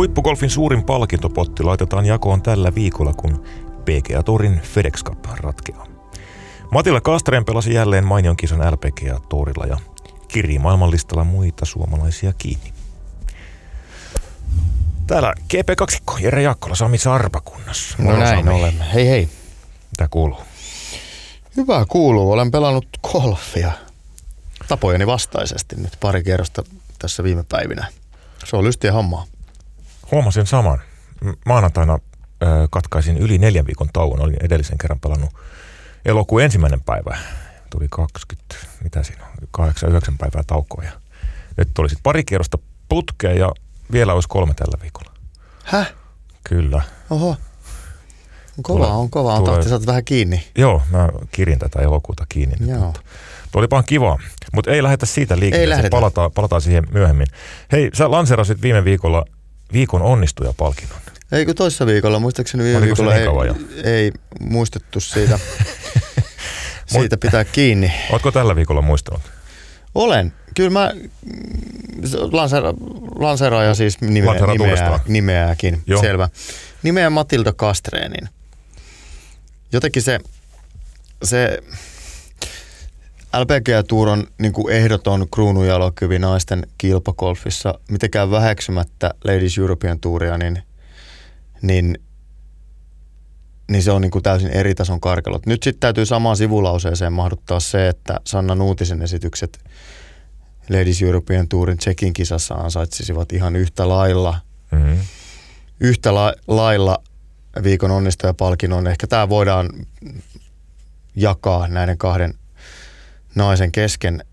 Huippugolfin 0.00 0.50
suurin 0.50 0.82
palkintopotti 0.82 1.62
laitetaan 1.62 2.06
jakoon 2.06 2.42
tällä 2.42 2.74
viikolla, 2.74 3.12
kun 3.12 3.44
PGA 3.84 4.22
Tourin 4.22 4.60
FedEx 4.60 5.04
Cup 5.04 5.24
ratkeaa. 5.40 5.86
Matilla 6.70 7.00
Kastreen 7.00 7.44
pelasi 7.44 7.74
jälleen 7.74 8.06
mainion 8.06 8.36
kisan 8.36 8.72
LPGA 8.72 9.20
Tourilla 9.28 9.66
ja 9.66 9.76
kirii 10.28 10.58
maailmanlistalla 10.58 11.24
muita 11.24 11.64
suomalaisia 11.64 12.32
kiinni. 12.38 12.72
Täällä 15.06 15.34
GP2, 15.54 16.20
Jere 16.22 16.42
Jakkola, 16.42 16.74
Sami 16.74 16.98
Sarpakunnassa. 16.98 17.96
No 17.98 18.16
näin 18.16 18.44
Sami. 18.44 18.58
olemme. 18.58 18.84
Hei 18.94 19.08
hei. 19.08 19.28
Mitä 19.90 20.08
kuuluu? 20.10 20.40
Hyvää 21.56 21.84
kuuluu. 21.88 22.32
Olen 22.32 22.50
pelannut 22.50 22.86
golfia 23.02 23.72
tapojeni 24.68 25.06
vastaisesti 25.06 25.76
nyt 25.76 25.96
pari 26.00 26.22
kerrosta 26.22 26.62
tässä 26.98 27.24
viime 27.24 27.44
päivinä. 27.48 27.86
Se 28.44 28.56
on 28.56 28.64
lystiä 28.64 28.92
hommaa. 28.92 29.26
Huomasin 30.10 30.46
saman. 30.46 30.78
Maanantaina 31.46 31.92
äh, 31.92 32.48
katkaisin 32.70 33.18
yli 33.18 33.38
neljän 33.38 33.66
viikon 33.66 33.88
tauon. 33.92 34.20
Olin 34.20 34.36
edellisen 34.40 34.78
kerran 34.78 35.00
pelannut 35.00 35.30
elokuun 36.04 36.42
ensimmäinen 36.42 36.80
päivä. 36.80 37.18
Tuli 37.70 37.86
20, 37.90 38.54
mitä 38.84 39.02
siinä 39.02 39.24
on, 39.58 39.70
8-9 39.70 40.14
päivää 40.18 40.42
taukoa. 40.46 40.84
Ja 40.84 40.90
nyt 41.56 41.68
tuli 41.74 41.88
sitten 41.88 42.02
pari 42.02 42.24
kierrosta 42.24 42.58
putkea 42.88 43.32
ja 43.32 43.52
vielä 43.92 44.14
olisi 44.14 44.28
kolme 44.28 44.54
tällä 44.54 44.78
viikolla. 44.82 45.12
Häh? 45.64 45.92
Kyllä. 46.44 46.82
Oho. 47.10 47.36
On 48.58 48.62
kova, 48.62 48.84
tule, 48.84 48.94
on 48.96 49.10
kova. 49.10 49.34
On 49.34 49.44
tahti 49.44 49.68
saat 49.68 49.86
vähän 49.86 50.04
kiinni. 50.04 50.48
Joo, 50.58 50.82
mä 50.90 51.08
kirin 51.32 51.58
tätä 51.58 51.80
elokuuta 51.80 52.26
kiinni. 52.28 52.56
Nyt, 52.60 52.68
Joo. 52.68 52.80
Mutta 52.80 53.00
Tuo 53.52 53.60
olipahan 53.60 53.84
kiva, 53.84 54.18
mutta 54.52 54.70
ei 54.70 54.82
lähdetä 54.82 55.06
siitä 55.06 55.38
liikkeelle. 55.38 55.90
Palataan, 55.90 56.32
palataan 56.32 56.60
siihen 56.60 56.86
myöhemmin. 56.92 57.26
Hei, 57.72 57.90
sä 57.94 58.10
lanserasit 58.10 58.62
viime 58.62 58.84
viikolla 58.84 59.24
viikon 59.72 60.02
onnistujapalkinnon. 60.02 61.00
Eikö 61.32 61.54
toissa 61.54 61.86
viikolla, 61.86 62.18
muistaakseni 62.18 62.64
viime 62.64 62.78
Oliko 62.78 63.04
viikolla 63.04 63.46
ei, 63.46 63.52
niin 63.52 63.86
ei 63.86 64.12
muistettu 64.40 65.00
siitä, 65.00 65.38
siitä 66.86 67.16
pitää 67.16 67.44
kiinni. 67.44 67.92
Oletko 68.10 68.32
tällä 68.32 68.56
viikolla 68.56 68.82
muistanut? 68.82 69.22
Olen. 69.94 70.32
Kyllä 70.54 70.70
mä 70.70 70.92
lansera, 72.32 72.74
lanseraaja 73.18 73.74
siis 73.74 74.00
nimeä, 74.00 74.34
nimeää, 74.52 75.00
nimeääkin, 75.08 75.82
Joo. 75.86 76.00
selvä. 76.00 76.28
Nimeä 76.82 77.10
Matilda 77.10 77.52
Kastreenin. 77.52 78.28
Jotenkin 79.72 80.02
se, 80.02 80.20
se 81.22 81.58
LPGA 83.32 83.82
Tour 83.88 84.08
on 84.08 84.26
niin 84.38 84.52
kuin 84.52 84.74
ehdoton 84.74 85.26
kruununjalokivi 85.30 86.18
naisten 86.18 86.66
kilpakolfissa. 86.78 87.78
Mitenkään 87.90 88.30
väheksymättä 88.30 89.14
Ladies 89.24 89.58
European 89.58 90.00
Touria, 90.00 90.38
niin, 90.38 90.62
niin, 91.62 91.98
niin 93.70 93.82
se 93.82 93.90
on 93.90 94.02
niin 94.02 94.10
kuin 94.10 94.22
täysin 94.22 94.50
eri 94.50 94.74
tason 94.74 95.00
karkelot. 95.00 95.46
Nyt 95.46 95.62
sitten 95.62 95.80
täytyy 95.80 96.06
samaan 96.06 96.36
sivulauseeseen 96.36 97.12
mahduttaa 97.12 97.60
se, 97.60 97.88
että 97.88 98.20
Sanna 98.24 98.54
Nuutisen 98.54 99.02
esitykset 99.02 99.58
Ladies 100.70 101.02
European 101.02 101.48
Tourin 101.48 101.78
Tsekin 101.78 102.12
kisassa 102.12 102.54
ansaitsisivat 102.54 103.32
ihan 103.32 103.56
yhtä 103.56 103.88
lailla, 103.88 104.38
mm-hmm. 104.72 104.98
yhtä 105.80 106.14
la, 106.14 106.34
lailla 106.48 107.02
viikon 107.62 107.90
onnistujapalkinnon. 107.90 108.86
Ehkä 108.86 109.06
tämä 109.06 109.28
voidaan 109.28 109.68
jakaa 111.16 111.68
näiden 111.68 111.98
kahden 111.98 112.34
naisen 113.34 113.72
kesken. 113.72 114.24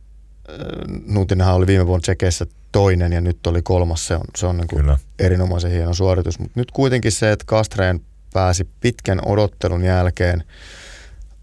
Nuutinenhan 1.05 1.55
oli 1.55 1.67
viime 1.67 1.87
vuonna 1.87 2.01
Tsekeissä 2.01 2.45
toinen 2.71 3.13
ja 3.13 3.21
nyt 3.21 3.47
oli 3.47 3.61
kolmas. 3.61 4.07
Se 4.07 4.15
on, 4.15 4.23
se 4.35 4.45
on 4.45 4.57
niin 4.57 4.67
kuin 4.67 4.97
erinomaisen 5.19 5.71
hieno 5.71 5.93
suoritus. 5.93 6.39
Mutta 6.39 6.59
nyt 6.59 6.71
kuitenkin 6.71 7.11
se, 7.11 7.31
että 7.31 7.45
Kastreen 7.47 8.01
pääsi 8.33 8.69
pitkän 8.79 9.21
odottelun 9.25 9.83
jälkeen 9.83 10.43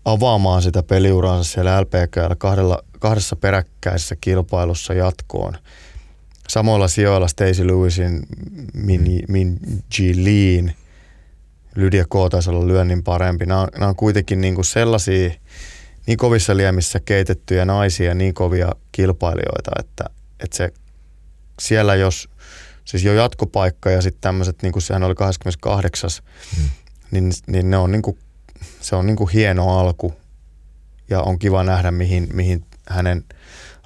avaamaan 0.04 0.62
sitä 0.62 0.82
peliuraansa 0.82 1.53
siellä 1.53 1.81
LPGllä 1.81 2.37
kahdella, 2.38 2.78
kahdessa 2.98 3.37
peräkkäisessä 3.37 4.16
kilpailussa 4.21 4.94
jatkoon. 4.94 5.56
Samoilla 6.48 6.88
sijoilla 6.88 7.28
Stacey 7.28 7.66
Lewisin, 7.66 8.22
Min, 8.75 9.22
Min 9.28 9.59
G. 9.97 9.98
Leen, 10.15 10.75
Lydia 11.75 12.04
K. 12.04 12.15
taisi 12.31 12.50
olla 12.50 12.66
lyönnin 12.66 13.03
parempi. 13.03 13.47
Nämä 13.47 13.60
on, 13.60 13.69
nämä 13.72 13.88
on 13.88 13.97
kuitenkin 13.97 14.41
niin 14.41 14.54
kuin 14.54 14.65
sellaisia 14.65 15.31
niin 16.06 16.19
kovissa 16.19 16.56
liemissä 16.56 17.00
keitettyjä 17.00 17.65
naisia, 17.65 18.15
niin 18.15 18.34
kovia 18.34 18.72
kilpailijoita, 18.92 19.70
että, 19.78 20.04
että 20.41 20.56
se 20.56 20.72
siellä 21.60 21.94
jos, 21.94 22.28
siis 22.84 23.04
jo 23.04 23.15
jatkopaikka 23.15 23.91
ja 23.91 24.03
sitten 24.03 24.20
tämmöiset, 24.20 24.62
niin 24.62 24.72
kuin 24.72 24.82
sehän 24.82 25.03
oli 25.03 25.15
28. 25.15 26.10
Mm. 26.56 26.69
Niin, 27.10 27.32
niin 27.47 27.70
ne 27.70 27.76
on 27.76 27.92
niin 27.92 28.03
kuin, 28.03 28.19
se 28.81 28.97
on 28.97 29.06
niin 29.06 29.16
kuin 29.16 29.31
hieno 29.31 29.78
alku 29.78 30.15
ja 31.10 31.22
on 31.22 31.38
kiva 31.38 31.62
nähdä, 31.62 31.91
mihin, 31.91 32.28
mihin 32.32 32.65
hänen 32.88 33.25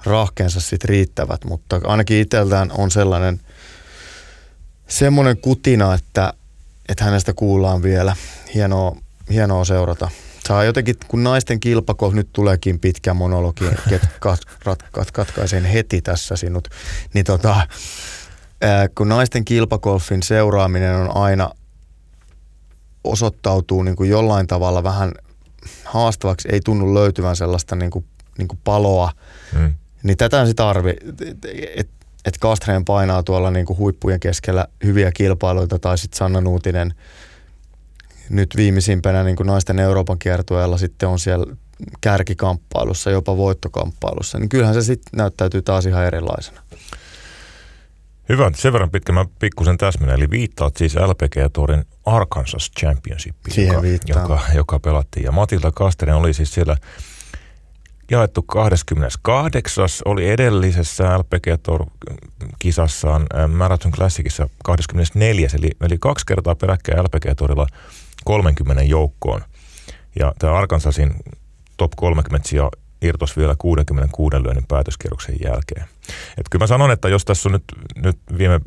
rahkeensa 0.05 0.59
sitten 0.59 0.89
riittävät, 0.89 1.45
mutta 1.45 1.81
ainakin 1.83 2.17
itseltään 2.17 2.71
on 2.77 2.91
sellainen 2.91 3.39
semmoinen 4.87 5.37
kutina, 5.37 5.93
että, 5.93 6.33
että 6.89 7.03
hänestä 7.03 7.33
kuullaan 7.33 7.83
vielä. 7.83 8.15
Hienoa, 8.53 8.95
hienoa 9.29 9.65
seurata 9.65 10.09
saa 10.49 10.63
jotenkin, 10.63 10.95
kun 11.07 11.23
naisten 11.23 11.59
kilpako 11.59 12.11
nyt 12.11 12.29
tuleekin 12.33 12.79
pitkä 12.79 13.13
monologi, 13.13 13.65
että 13.65 14.07
kat, 14.19 14.39
kat, 14.63 14.83
kat, 14.91 15.11
katkaisen 15.11 15.65
heti 15.65 16.01
tässä 16.01 16.35
sinut, 16.35 16.67
niin 17.13 17.25
tota, 17.25 17.67
ää, 18.61 18.87
kun 18.87 19.09
naisten 19.09 19.45
kilpakolfin 19.45 20.23
seuraaminen 20.23 20.95
on 20.95 21.17
aina 21.17 21.49
osoittautuu 23.03 23.83
niin 23.83 23.95
kuin 23.95 24.09
jollain 24.09 24.47
tavalla 24.47 24.83
vähän 24.83 25.11
haastavaksi, 25.83 26.47
ei 26.51 26.59
tunnu 26.65 26.93
löytyvän 26.93 27.35
sellaista 27.35 27.75
niin 27.75 27.91
kuin, 27.91 28.05
niin 28.37 28.47
kuin 28.47 28.59
paloa, 28.63 29.11
mm. 29.53 29.73
niin 30.03 30.17
tätä 30.17 30.45
sitten 30.45 30.65
arvi, 30.65 30.93
että 31.75 31.93
et 32.25 32.37
Kastreen 32.37 32.85
painaa 32.85 33.23
tuolla 33.23 33.51
niin 33.51 33.65
kuin 33.65 33.77
huippujen 33.77 34.19
keskellä 34.19 34.67
hyviä 34.83 35.11
kilpailuita 35.11 35.79
tai 35.79 35.97
sitten 35.97 36.17
Sanna 36.17 36.41
Nuutinen– 36.41 36.93
nyt 38.29 38.55
viimeisimpänä 38.55 39.23
niin 39.23 39.35
kuin 39.35 39.47
naisten 39.47 39.79
Euroopan 39.79 40.19
kiertueella 40.19 40.77
sitten 40.77 41.09
on 41.09 41.19
siellä 41.19 41.55
kärkikamppailussa, 42.01 43.11
jopa 43.11 43.37
voittokamppailussa, 43.37 44.39
niin 44.39 44.49
kyllähän 44.49 44.73
se 44.73 44.81
sitten 44.81 45.17
näyttäytyy 45.17 45.61
taas 45.61 45.85
ihan 45.85 46.05
erilaisena. 46.05 46.61
Hyvä, 48.29 48.51
sen 48.55 48.73
verran 48.73 48.91
pitkä 48.91 49.13
mä 49.13 49.25
pikkusen 49.39 49.77
täsmennän, 49.77 50.17
eli 50.17 50.29
viittaat 50.29 50.77
siis 50.77 50.95
LPG 50.95 51.53
Tourin 51.53 51.85
Arkansas 52.05 52.71
Championshipiin, 52.79 53.67
joka, 53.67 53.81
joka, 54.07 54.39
joka, 54.55 54.79
pelattiin. 54.79 55.23
Ja 55.23 55.31
Matilda 55.31 55.71
Kasteren 55.71 56.15
oli 56.15 56.33
siis 56.33 56.53
siellä 56.53 56.77
jaettu 58.11 58.41
28. 58.41 59.89
oli 60.05 60.29
edellisessä 60.29 61.17
LPG 61.17 61.63
Tour-kisassaan 61.63 63.27
Marathon 63.47 63.91
Classicissa 63.91 64.49
24. 64.63 65.49
Eli, 65.59 65.69
eli 65.81 65.97
kaksi 65.99 66.25
kertaa 66.25 66.55
peräkkäin 66.55 67.03
LPG 67.03 67.37
Tourilla 67.37 67.67
30 68.25 68.83
joukkoon. 68.83 69.41
Ja 70.19 70.33
tämä 70.39 70.53
Arkansasin 70.53 71.13
top 71.77 71.91
30 71.95 72.49
sija 72.49 72.69
irtos 73.01 73.37
vielä 73.37 73.55
66 73.57 74.43
lyönnin 74.43 74.65
päätöskierroksen 74.67 75.35
jälkeen. 75.43 75.85
Et 76.37 76.45
kyllä 76.51 76.63
mä 76.63 76.67
sanon, 76.67 76.91
että 76.91 77.09
jos 77.09 77.25
tässä 77.25 77.49
on 77.49 77.53
nyt, 77.53 77.63
nyt 77.95 78.17
viime 78.37 78.61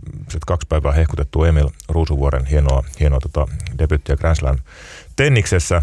kaksi 0.46 0.66
päivää 0.68 0.92
hehkutettu 0.92 1.44
Emil 1.44 1.68
Ruusuvuoren 1.88 2.46
hienoa, 2.46 2.84
hienoa 3.00 3.20
tota 3.20 3.46
debyttiä 3.78 4.16
Grand 4.16 4.36
Slam 4.36 4.58
tenniksessä, 5.16 5.82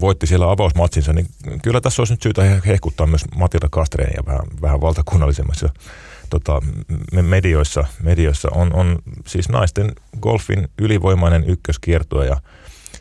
voitti 0.00 0.26
siellä 0.26 0.50
avausmatsinsa, 0.50 1.12
niin 1.12 1.26
kyllä 1.62 1.80
tässä 1.80 2.02
olisi 2.02 2.12
nyt 2.12 2.22
syytä 2.22 2.42
hehkuttaa 2.66 3.06
myös 3.06 3.24
Matilda 3.36 3.68
Kastreenia 3.70 4.22
vähän, 4.26 4.42
vähän 4.62 4.80
valtakunnallisemmassa 4.80 5.68
tota, 6.30 6.62
medioissa, 7.12 7.84
medioissa 8.02 8.48
on, 8.52 8.74
on 8.74 8.98
siis 9.26 9.48
naisten 9.48 9.92
golfin 10.20 10.68
ylivoimainen 10.78 11.44
ykköskiertue 11.44 12.26
ja 12.26 12.36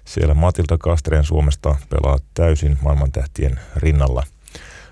siellä 0.06 0.34
Matilda 0.34 0.78
Kastreen 0.78 1.24
Suomesta 1.24 1.76
pelaa 1.90 2.18
täysin 2.34 2.78
maailmantähtien 2.82 3.60
rinnalla, 3.76 4.24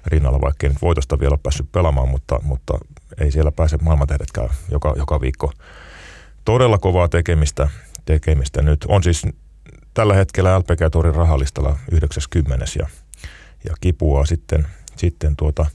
rinnalla 0.06 0.42
vaikka 0.42 0.68
ei 0.68 0.74
nyt 0.74 0.82
voitosta 0.82 1.20
vielä 1.20 1.34
ole 1.34 1.40
päässyt 1.44 1.72
pelaamaan, 1.72 2.10
mutta, 2.10 2.40
mutta 2.44 2.74
ei 3.20 3.32
siellä 3.32 3.52
pääse 3.52 3.78
maailmantähdetkään 3.82 4.50
joka, 4.72 4.94
joka 4.98 5.22
viikko. 5.22 5.52
Todella 6.46 6.78
kovaa 6.78 7.08
tekemistä, 7.08 7.70
tekemistä 8.06 8.62
nyt. 8.62 8.86
On 8.88 9.04
siis 9.04 9.24
tällä 9.94 10.14
hetkellä 10.14 10.60
LPG 10.60 10.92
Tourin 10.92 11.16
rahalistalla 11.16 11.78
90. 11.92 12.66
ja, 12.80 12.88
ja 13.70 13.76
kipua 13.82 14.26
sitten, 14.26 14.68
sitten 14.96 15.36
tuota 15.36 15.66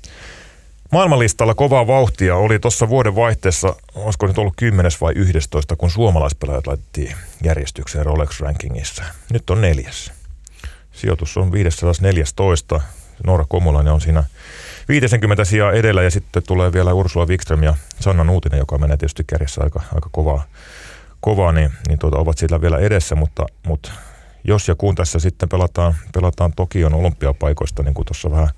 Maailmanlistalla 0.92 1.54
kovaa 1.54 1.86
vauhtia 1.86 2.36
oli 2.36 2.58
tuossa 2.58 2.88
vuoden 2.88 3.14
vaihteessa, 3.14 3.76
olisiko 3.94 4.26
nyt 4.26 4.38
ollut 4.38 4.54
10 4.56 4.92
vai 5.00 5.12
11, 5.16 5.76
kun 5.76 5.90
suomalaispelaajat 5.90 6.66
laitettiin 6.66 7.16
järjestykseen 7.44 8.06
Rolex 8.06 8.40
Rankingissa. 8.40 9.04
Nyt 9.32 9.50
on 9.50 9.60
neljäs. 9.60 10.12
Sijoitus 10.92 11.36
on 11.36 11.52
514. 11.52 12.80
Noora 13.26 13.44
Komulainen 13.48 13.92
on 13.92 14.00
siinä 14.00 14.24
50 14.88 15.44
sijaa 15.44 15.72
edellä 15.72 16.02
ja 16.02 16.10
sitten 16.10 16.42
tulee 16.42 16.72
vielä 16.72 16.92
Ursula 16.92 17.26
Wikström 17.26 17.62
ja 17.62 17.74
Sanna 18.00 18.24
Nuutinen, 18.24 18.58
joka 18.58 18.78
menee 18.78 18.96
tietysti 18.96 19.24
kärjessä 19.26 19.60
aika, 19.64 19.80
aika 19.94 20.08
kovaa, 20.12 20.44
kovaa, 21.20 21.52
niin, 21.52 21.70
niin 21.88 21.98
tuota, 21.98 22.18
ovat 22.18 22.38
siellä 22.38 22.60
vielä 22.60 22.78
edessä, 22.78 23.14
mutta, 23.14 23.46
mutta 23.66 23.90
jos 24.44 24.68
ja 24.68 24.74
kun 24.74 24.94
tässä 24.94 25.18
sitten 25.18 25.48
pelataan, 25.48 25.94
pelataan 26.14 26.52
Tokion 26.56 26.94
olympiapaikoista, 26.94 27.82
niin 27.82 27.94
kuin 27.94 28.06
tuossa 28.06 28.30
vähän, 28.30 28.48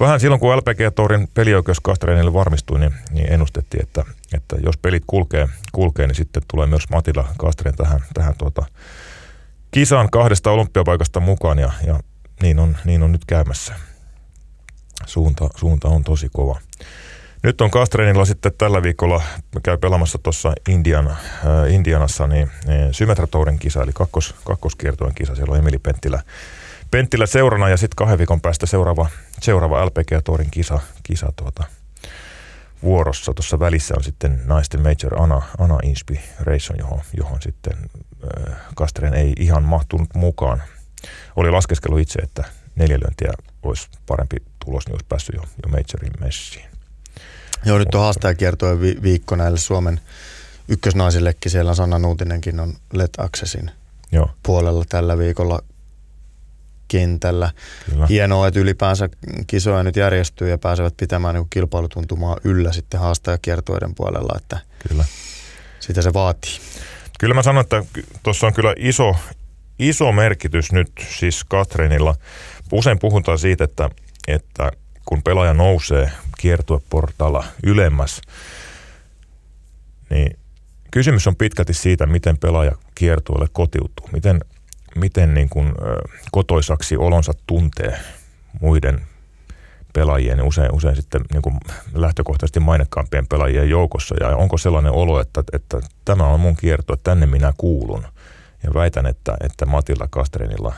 vähän 0.00 0.20
silloin 0.20 0.40
kun 0.40 0.56
LPG 0.56 0.94
Torin 0.94 1.28
pelioikeus 1.34 1.80
Kastreenille 1.80 2.32
varmistui, 2.32 2.78
niin, 2.78 2.94
niin 3.10 3.32
ennustettiin, 3.32 3.82
että, 3.82 4.04
että 4.34 4.56
jos 4.64 4.76
pelit 4.76 5.02
kulkee, 5.06 5.48
kulkee, 5.72 6.06
niin 6.06 6.14
sitten 6.14 6.42
tulee 6.50 6.66
myös 6.66 6.88
Matila 6.90 7.28
Kastreen 7.38 7.76
tähän, 7.76 8.00
tähän 8.14 8.34
tuota, 8.38 8.66
kisaan 9.70 10.10
kahdesta 10.10 10.50
olympiapaikasta 10.50 11.20
mukaan 11.20 11.58
ja, 11.58 11.72
ja 11.86 12.00
niin, 12.42 12.58
on, 12.58 12.76
niin 12.84 13.02
on 13.02 13.12
nyt 13.12 13.24
käymässä. 13.24 13.74
Suunta, 15.06 15.48
suunta 15.56 15.88
on 15.88 16.04
tosi 16.04 16.28
kova. 16.32 16.60
Nyt 17.42 17.60
on 17.60 17.70
Kastreenilla 17.70 18.24
sitten 18.24 18.52
tällä 18.58 18.82
viikolla, 18.82 19.22
käy 19.62 19.78
pelaamassa 19.78 20.18
tuossa 20.22 20.52
Indian, 20.68 21.08
äh, 21.08 21.16
Indianassa, 21.70 22.26
niin, 22.26 22.50
niin 22.66 22.94
Symmetra 22.94 23.26
Touren 23.26 23.58
kisa, 23.58 23.82
eli 23.82 23.92
kakkos, 23.94 24.34
kakkoskiertojen 24.44 25.14
kisa. 25.14 25.34
Siellä 25.34 25.52
on 25.52 25.58
Emili 25.58 25.78
Penttilä, 25.78 26.22
Penttilä 26.96 27.26
seurana 27.26 27.68
ja 27.68 27.76
sitten 27.76 27.96
kahden 27.96 28.18
viikon 28.18 28.40
päästä 28.40 28.66
seuraava, 28.66 29.06
seuraava 29.40 29.86
LPG 29.86 30.24
Tourin 30.24 30.50
kisa, 30.50 30.80
kisa 31.02 31.32
tuota, 31.36 31.64
vuorossa. 32.82 33.34
Tuossa 33.34 33.58
välissä 33.58 33.94
on 33.96 34.04
sitten 34.04 34.42
naisten 34.44 34.82
Major 34.82 35.22
Ana, 35.22 35.42
Ana 35.58 35.78
Inspiration, 35.82 36.78
johon, 36.78 37.00
johon 37.16 37.42
sitten 37.42 37.72
äh, 38.48 38.56
Kastreen 38.74 39.14
ei 39.14 39.32
ihan 39.40 39.62
mahtunut 39.62 40.08
mukaan. 40.14 40.62
Oli 41.36 41.50
laskeskelu 41.50 41.98
itse, 41.98 42.18
että 42.18 42.44
neljä 42.76 42.98
lyöntiä 42.98 43.32
olisi 43.62 43.88
parempi 44.06 44.36
tulos, 44.64 44.86
niin 44.86 44.94
olisi 44.94 45.06
päässyt 45.08 45.34
jo, 45.34 45.42
jo 45.42 45.68
Majorin 45.68 46.20
messiin. 46.20 46.66
Joo, 47.64 47.78
nyt 47.78 47.94
on 47.94 48.00
haastajakiertojen 48.00 48.80
vi- 48.80 48.98
viikko 49.02 49.36
näille 49.36 49.58
Suomen 49.58 50.00
ykkösnaisillekin. 50.68 51.52
Siellä 51.52 51.74
Sanna 51.74 51.98
Nuutinenkin 51.98 52.60
on 52.60 52.74
Let 52.92 53.10
Accessin 53.18 53.70
Joo. 54.12 54.30
puolella 54.42 54.84
tällä 54.88 55.18
viikolla 55.18 55.60
kentällä. 56.88 57.50
Kyllä. 57.90 58.06
Hienoa, 58.06 58.48
että 58.48 58.60
ylipäänsä 58.60 59.08
kisoja 59.46 59.82
nyt 59.82 59.96
järjestyy 59.96 60.50
ja 60.50 60.58
pääsevät 60.58 60.96
pitämään 60.96 61.34
niin 61.34 61.46
kilpailutuntumaa 61.50 62.36
yllä 62.44 62.72
sitten 62.72 63.00
haastajakiertoiden 63.00 63.94
puolella, 63.94 64.32
että 64.36 64.58
kyllä. 64.88 65.04
sitä 65.80 66.02
se 66.02 66.12
vaatii. 66.12 66.52
Kyllä 67.20 67.34
mä 67.34 67.42
sanon, 67.42 67.60
että 67.60 67.84
tuossa 68.22 68.46
on 68.46 68.54
kyllä 68.54 68.74
iso, 68.78 69.16
iso 69.78 70.12
merkitys 70.12 70.72
nyt 70.72 70.92
siis 71.18 71.44
Katrinilla. 71.44 72.14
Usein 72.72 72.98
puhutaan 72.98 73.38
siitä, 73.38 73.64
että, 73.64 73.90
että 74.28 74.72
kun 75.04 75.22
pelaaja 75.22 75.54
nousee 75.54 76.10
kiertueportaalla 76.38 77.44
ylemmäs, 77.62 78.20
niin 80.10 80.38
kysymys 80.90 81.26
on 81.26 81.36
pitkälti 81.36 81.74
siitä, 81.74 82.06
miten 82.06 82.38
pelaaja 82.38 82.72
kiertueelle 82.94 83.48
kotiutuu. 83.52 84.08
Miten, 84.12 84.40
miten 84.96 85.34
niin 85.34 85.48
kuin, 85.48 85.72
kotoisaksi 86.32 86.96
olonsa 86.96 87.32
tuntee 87.46 87.98
muiden 88.60 89.00
pelaajien, 89.92 90.42
usein, 90.42 90.72
usein 90.72 90.96
sitten 90.96 91.20
niin 91.32 91.42
kuin 91.42 91.56
lähtökohtaisesti 91.94 92.60
mainekkaampien 92.60 93.26
pelaajien 93.26 93.70
joukossa. 93.70 94.14
Ja 94.20 94.36
onko 94.36 94.58
sellainen 94.58 94.92
olo, 94.92 95.20
että, 95.20 95.42
että 95.52 95.80
tämä 96.04 96.26
on 96.26 96.40
mun 96.40 96.56
kierto, 96.56 96.92
että 96.92 97.10
tänne 97.10 97.26
minä 97.26 97.52
kuulun. 97.56 98.06
Ja 98.62 98.74
väitän, 98.74 99.06
että, 99.06 99.36
että 99.40 99.66
Matilla 99.66 100.08
Kastrenilla 100.10 100.72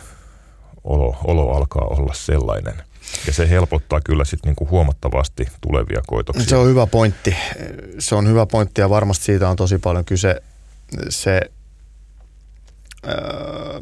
olo, 0.84 1.16
olo 1.24 1.56
alkaa 1.56 1.86
olla 1.90 2.14
sellainen. 2.14 2.74
Ja 3.26 3.32
se 3.32 3.50
helpottaa 3.50 4.00
kyllä 4.00 4.24
sitten 4.24 4.48
niinku 4.48 4.68
huomattavasti 4.70 5.48
tulevia 5.60 6.02
koitoksia. 6.06 6.46
Se 6.46 6.56
on 6.56 6.68
hyvä 6.68 6.86
pointti. 6.86 7.36
Se 7.98 8.14
on 8.14 8.28
hyvä 8.28 8.46
pointti 8.46 8.80
ja 8.80 8.90
varmasti 8.90 9.24
siitä 9.24 9.48
on 9.48 9.56
tosi 9.56 9.78
paljon 9.78 10.04
kyse. 10.04 10.42
Se, 11.08 11.40
öö, 13.06 13.80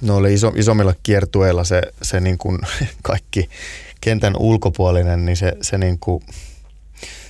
noille 0.00 0.32
iso, 0.32 0.52
isommilla 0.56 0.94
kiertueilla 1.02 1.64
se, 1.64 1.82
se 2.02 2.20
niin 2.20 2.38
kuin 2.38 2.58
kaikki 3.02 3.48
kentän 4.00 4.36
ulkopuolinen, 4.36 5.24
niin 5.24 5.36
se, 5.36 5.52
se, 5.62 5.78
niin 5.78 5.98
kuin, 5.98 6.24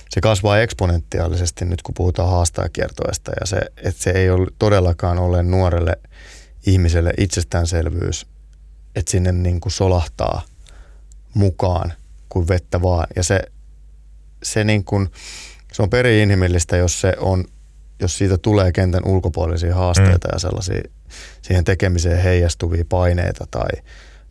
se 0.09 0.21
kasvaa 0.21 0.59
eksponentiaalisesti 0.59 1.65
nyt 1.65 1.81
kun 1.81 1.95
puhutaan 1.97 2.29
haastajakiertoesta 2.29 3.31
ja 3.39 3.45
se, 3.45 3.57
että 3.77 4.03
se 4.03 4.11
ei 4.11 4.29
ole 4.29 4.47
todellakaan 4.59 5.19
ole 5.19 5.43
nuorelle 5.43 5.97
ihmiselle 6.65 7.13
itsestäänselvyys, 7.17 8.27
että 8.95 9.11
sinne 9.11 9.31
niin 9.31 9.59
kuin 9.59 9.71
solahtaa– 9.71 10.41
mukaan 11.33 11.93
kuin 12.29 12.47
vettä 12.47 12.81
vaan. 12.81 13.07
Ja 13.15 13.23
se, 13.23 13.41
se, 14.43 14.63
niin 14.63 14.83
kuin, 14.83 15.11
se 15.73 15.81
on 15.81 15.89
peri-inhimillistä, 15.89 16.77
jos, 16.77 17.01
se 17.01 17.15
on, 17.19 17.45
jos 17.99 18.17
siitä 18.17 18.37
tulee 18.37 18.71
kentän 18.71 19.05
ulkopuolisia 19.05 19.75
haasteita 19.75 20.27
mm. 20.27 20.33
ja 20.33 20.39
sellaisia 20.39 20.81
siihen 21.41 21.63
tekemiseen 21.63 22.23
heijastuvia 22.23 22.85
paineita 22.89 23.47
tai, 23.51 23.69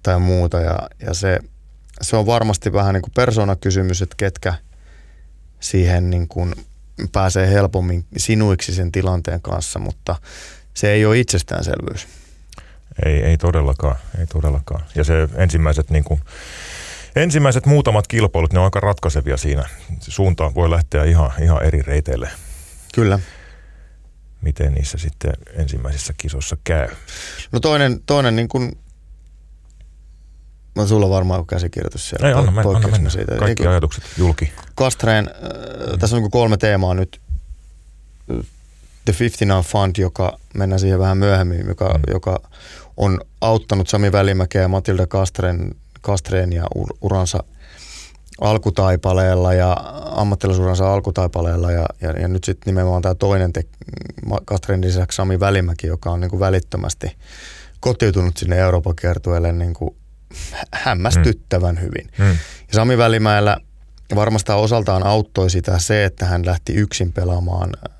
tai 0.03 0.21
muuta. 0.21 0.61
Ja, 0.61 0.79
ja 1.07 1.15
se, 1.15 1.39
se 2.01 2.17
on 2.17 2.27
varmasti 2.27 2.73
vähän 2.73 2.95
niin 2.95 3.03
kuin 3.03 3.13
persoonakysymys, 3.15 4.03
että 4.03 4.15
ketkä 4.19 4.55
siihen 5.61 6.11
niin 6.11 6.29
kuin 6.29 6.55
pääsee 7.13 7.51
helpommin 7.51 8.05
sinuiksi 8.17 8.75
sen 8.75 8.93
tilanteen 8.93 9.43
kanssa, 9.43 9.79
mutta 9.79 10.17
se 10.75 10.91
ei 10.91 11.07
ole 11.07 11.19
itsestäänselvyys. 11.19 12.09
Ei, 13.07 13.23
ei 13.23 13.37
todellakaan, 13.37 13.97
ei 14.19 14.27
todellakaan. 14.27 14.85
Ja 14.95 15.05
se 15.05 15.29
ensimmäiset 15.37 15.91
niin 15.91 16.05
kuin 16.05 16.21
ensimmäiset 17.17 17.67
muutamat 17.67 18.07
kilpailut, 18.07 18.53
ne 18.53 18.59
on 18.59 18.65
aika 18.65 18.81
ratkaisevia 18.81 19.37
siinä. 19.37 19.65
Suunta 20.01 20.55
voi 20.55 20.71
lähteä 20.71 21.05
ihan, 21.05 21.31
ihan 21.43 21.63
eri 21.63 21.83
reiteille. 21.83 22.31
Kyllä. 22.95 23.19
Miten 24.41 24.73
niissä 24.73 24.99
sitten 24.99 25.33
ensimmäisissä 25.53 26.15
kisoissa 26.17 26.57
käy? 26.65 26.89
No 27.53 27.61
toinen, 27.61 28.01
toinen 28.07 28.37
niin 28.37 28.49
kuin 28.49 28.79
No 30.79 30.87
sulla 30.87 31.11
varmaan 31.11 31.41
on 31.41 31.47
käsikirjoitus 31.47 32.09
siellä. 32.09 32.29
Ei, 32.29 32.35
anna, 32.35 32.51
men, 32.51 32.67
anna 32.77 32.89
mennä. 32.89 33.11
Siitä. 33.11 33.37
Kaikki 33.37 33.63
Eikö, 33.63 33.71
ajatukset 33.71 34.05
julki. 34.19 34.53
Kastreen, 34.75 35.29
äh, 35.29 35.99
tässä 35.99 36.17
on 36.17 36.23
niin 36.23 36.31
kolme 36.31 36.57
teemaa 36.57 36.95
nyt. 36.95 37.21
The 39.05 39.15
59 39.21 39.63
Fund, 39.63 39.97
joka 39.99 40.39
mennään 40.55 40.81
siihen 40.81 40.99
vähän 40.99 41.19
myöhemmin, 41.19 41.67
joka, 41.69 41.95
mm. 41.95 42.03
joka 42.13 42.41
on 42.97 43.21
auttanut 43.41 43.89
Sami 43.89 44.13
Välimäkeä 44.13 44.63
ja 44.63 44.69
Matilda 44.69 45.07
Kastren 45.07 45.75
Kastreenia 46.01 46.65
uransa 47.01 47.45
alkutaipaleella 48.41 49.55
ja 49.55 49.77
ammattilaisuransa 50.17 50.93
alkutaipaleella 50.93 51.73
ja, 51.73 51.87
ja, 52.01 52.11
ja 52.11 52.29
nyt 52.29 52.45
sitten 52.45 52.71
nimenomaan 52.73 53.03
tämä 53.03 53.15
toinen 53.15 53.53
te, 53.53 53.63
Kastreen 54.45 54.81
lisäksi 54.81 55.17
Sami 55.17 55.41
Välimäki, 55.41 55.87
joka 55.87 56.11
on 56.11 56.21
niin 56.21 56.31
kuin 56.31 56.41
välittömästi 56.41 57.17
kotiutunut 57.81 58.37
sinne 58.37 58.59
Euroopan 58.59 58.97
kiertueelle 58.97 59.53
niin 59.53 59.75
kuin 59.75 59.97
hämmästyttävän 60.73 61.75
mm. 61.75 61.81
hyvin. 61.81 62.11
Mm. 62.19 62.27
Ja 62.69 62.75
Sami 62.75 62.99
Välimäellä 62.99 63.57
varmastaan 64.15 64.59
osaltaan 64.59 65.07
auttoi 65.07 65.51
sitä 65.51 65.79
se, 65.79 66.05
että 66.05 66.27
hän 66.27 66.47
lähti 66.47 66.75
yksin 66.75 67.13
pelaamaan 67.13 67.71
äh, 67.77 67.95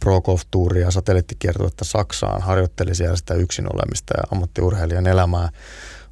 Pro 0.00 0.20
Golf 0.20 0.42
Touria 0.50 0.90
satelliittikiertuetta 0.90 1.84
Saksaan, 1.84 2.42
harjoitteli 2.42 2.94
siellä 2.94 3.16
sitä 3.16 3.34
yksin 3.34 3.66
olemista 3.74 4.14
ja 4.16 4.22
ammattiurheilijan 4.32 5.06
elämää 5.06 5.48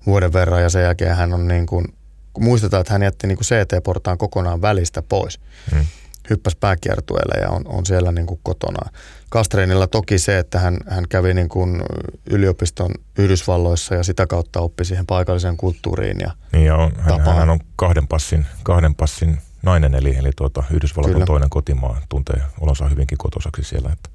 vuoden 0.06 0.32
verran 0.32 0.62
ja 0.62 0.70
sen 0.70 0.82
jälkeen 0.82 1.16
hän 1.16 1.32
on 1.32 1.48
niin 1.48 1.66
kuin, 1.66 1.84
kun 2.32 2.44
muistetaan, 2.44 2.80
että 2.80 2.92
hän 2.92 3.02
jätti 3.02 3.26
niin 3.26 3.38
kuin 3.38 3.46
CT-portaan 3.46 4.18
kokonaan 4.18 4.62
välistä 4.62 5.02
pois. 5.02 5.40
Hmm. 5.70 5.86
Hyppäsi 6.30 6.56
pääkiertueelle 6.60 7.40
ja 7.40 7.50
on, 7.50 7.62
on 7.66 7.86
siellä 7.86 8.12
niin 8.12 8.26
kuin 8.26 8.40
kotona. 8.42 8.90
Kastreenilla 9.30 9.86
toki 9.86 10.18
se, 10.18 10.38
että 10.38 10.58
hän, 10.58 10.76
hän 10.88 11.08
kävi 11.08 11.34
niin 11.34 11.48
kuin 11.48 11.82
yliopiston 12.30 12.90
Yhdysvalloissa 13.18 13.94
ja 13.94 14.02
sitä 14.02 14.26
kautta 14.26 14.60
oppi 14.60 14.84
siihen 14.84 15.06
paikalliseen 15.06 15.56
kulttuuriin. 15.56 16.16
Ja 16.20 16.30
niin 16.52 16.64
ja 16.66 16.76
on, 16.76 16.92
hän, 16.98 17.20
hän, 17.20 17.50
on 17.50 17.60
kahden 17.76 18.08
passin, 18.08 18.46
kahden 18.62 18.94
passin 18.94 19.38
nainen, 19.62 19.94
eli, 19.94 20.16
eli 20.16 20.30
tuota, 20.36 20.62
Yhdysvallat 20.70 21.14
on 21.14 21.24
toinen 21.24 21.50
kotimaa, 21.50 22.00
tuntee 22.08 22.42
olonsa 22.60 22.88
hyvinkin 22.88 23.18
kotosaksi 23.18 23.64
siellä. 23.64 23.90
Että. 23.92 24.10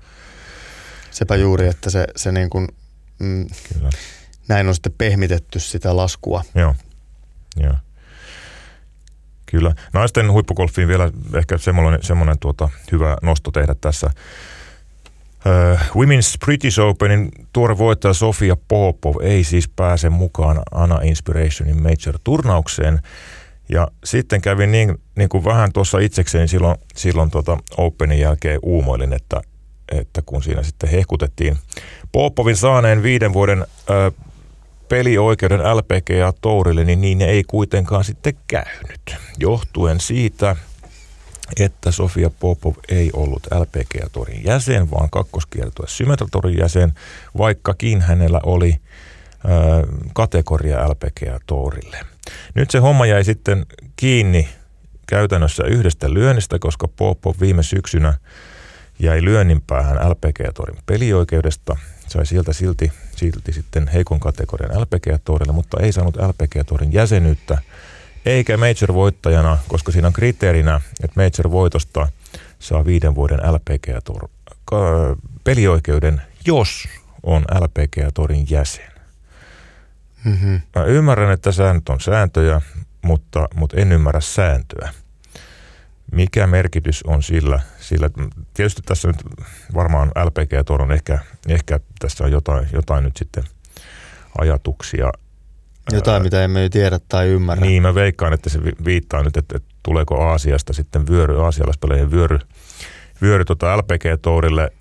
Sepä 1.11 1.35
juuri, 1.35 1.67
että 1.67 1.89
se, 1.89 2.07
se 2.15 2.31
niin 2.31 2.49
kuin, 2.49 2.67
mm, 3.19 3.45
Kyllä 3.73 3.89
näin 4.47 4.67
on 4.67 4.75
sitten 4.75 4.93
pehmitetty 4.97 5.59
sitä 5.59 5.97
laskua. 5.97 6.43
Joo, 6.55 6.75
joo. 7.57 7.73
Kyllä. 9.51 9.73
Naisten 9.93 10.31
huippugolfiin 10.31 10.87
vielä 10.87 11.11
ehkä 11.35 11.57
semmoinen, 11.57 12.03
semmoinen 12.03 12.39
tuota, 12.39 12.69
hyvä 12.91 13.17
nosto 13.21 13.51
tehdä 13.51 13.75
tässä. 13.81 14.09
Uh, 15.45 15.79
Women's 16.03 16.37
British 16.45 16.79
Openin 16.79 17.31
tuore 17.53 17.77
voittaja 17.77 18.13
Sofia 18.13 18.57
Popov 18.67 19.15
ei 19.21 19.43
siis 19.43 19.69
pääse 19.69 20.09
mukaan 20.09 20.61
Ana 20.71 20.99
Inspirationin 21.03 21.83
Major-turnaukseen. 21.83 22.99
Ja 23.69 23.87
sitten 24.03 24.41
kävi 24.41 24.67
niin, 24.67 25.01
niin 25.15 25.29
kuin 25.29 25.43
vähän 25.43 25.73
tuossa 25.73 25.99
itsekseen 25.99 26.47
silloin, 26.47 26.77
silloin 26.95 27.31
tuota 27.31 27.57
Openin 27.77 28.19
jälkeen 28.19 28.59
uumoilin, 28.63 29.13
että, 29.13 29.41
että 29.91 30.21
kun 30.25 30.43
siinä 30.43 30.63
sitten 30.63 30.89
hehkutettiin 30.89 31.57
Popovin 32.11 32.55
saaneen 32.55 33.03
viiden 33.03 33.33
vuoden 33.33 33.61
uh, 33.61 34.27
pelioikeuden 34.89 35.59
LPG 35.59 36.09
ja 36.09 36.33
Tourille, 36.41 36.83
niin 36.83 37.01
niin 37.01 37.21
ei 37.21 37.43
kuitenkaan 37.43 38.03
sitten 38.03 38.33
käynyt. 38.47 39.15
Johtuen 39.39 39.99
siitä, 39.99 40.55
että 41.59 41.91
Sofia 41.91 42.29
Popov 42.39 42.73
ei 42.89 43.09
ollut 43.13 43.47
LPGA-torin 43.53 44.43
jäsen, 44.43 44.91
vaan 44.91 45.09
kakkoskiertue 45.09 45.87
Symmetratorin 45.87 46.57
jäsen, 46.57 46.93
vaikkakin 47.37 48.01
hänellä 48.01 48.39
oli 48.43 48.75
ö, 48.75 48.79
kategoria 50.13 50.89
LPGA-torille. 50.89 51.97
Nyt 52.55 52.71
se 52.71 52.79
homma 52.79 53.05
jäi 53.05 53.23
sitten 53.23 53.65
kiinni 53.95 54.49
käytännössä 55.07 55.63
yhdestä 55.63 56.13
lyönnistä, 56.13 56.59
koska 56.59 56.87
Popov 56.87 57.33
viime 57.39 57.63
syksynä 57.63 58.13
jäi 58.99 59.23
lyönnin 59.23 59.61
päähän 59.61 59.97
LPGA-torin 59.97 60.77
pelioikeudesta. 60.85 61.77
Sai 62.07 62.25
sieltä 62.25 62.53
silti, 62.53 62.91
silti 63.15 63.53
sitten 63.53 63.87
heikon 63.87 64.19
kategorian 64.19 64.81
LPGA-torille, 64.81 65.53
mutta 65.53 65.77
ei 65.81 65.91
saanut 65.91 66.15
LPGA-torin 66.15 66.93
jäsenyyttä– 66.93 67.57
eikä 68.27 68.57
Major-voittajana, 68.57 69.57
koska 69.67 69.91
siinä 69.91 70.07
on 70.07 70.13
kriteerinä, 70.13 70.81
että 71.03 71.21
Major-voitosta 71.21 72.07
saa 72.59 72.85
viiden 72.85 73.15
vuoden 73.15 73.39
LPGA 73.39 74.01
pelioikeuden, 75.43 76.21
jos 76.45 76.87
on 77.23 77.45
LPGA-torin 77.51 78.45
jäsen. 78.49 78.91
Mm-hmm. 80.23 80.61
Mä 80.75 80.83
ymmärrän, 80.83 81.31
että 81.31 81.51
säännöt 81.51 81.89
on 81.89 82.01
sääntöjä, 82.01 82.61
mutta, 83.01 83.47
mutta 83.55 83.77
en 83.77 83.91
ymmärrä 83.91 84.21
sääntöä. 84.21 84.89
Mikä 86.11 86.47
merkitys 86.47 87.03
on 87.03 87.23
sillä, 87.23 87.59
sillä 87.87 88.09
tietysti 88.53 88.81
tässä 88.85 89.07
nyt 89.07 89.17
varmaan 89.73 90.11
LPGA 90.25 90.83
on 90.83 90.91
ehkä, 90.91 91.19
ehkä 91.47 91.79
tässä 91.99 92.23
on 92.23 92.31
jotain, 92.31 92.67
jotain 92.73 93.03
nyt 93.03 93.17
sitten 93.17 93.43
ajatuksia– 94.37 95.11
jotain, 95.91 96.23
mitä 96.23 96.43
emme 96.43 96.63
jo 96.63 96.69
tiedä 96.69 96.99
tai 97.09 97.27
ymmärrä. 97.27 97.65
Niin, 97.65 97.81
mä 97.81 97.95
veikkaan, 97.95 98.33
että 98.33 98.49
se 98.49 98.59
viittaa 98.85 99.23
nyt, 99.23 99.37
että, 99.37 99.57
että 99.57 99.75
tuleeko 99.83 100.23
Aasiasta 100.23 100.73
sitten 100.73 101.07
vyöry, 101.07 101.45
aasialaispelejä 101.45 102.11
vyöry, 102.11 102.39
vyöry 103.21 103.45
tota 103.45 103.77
LPG-tourille 103.77 104.71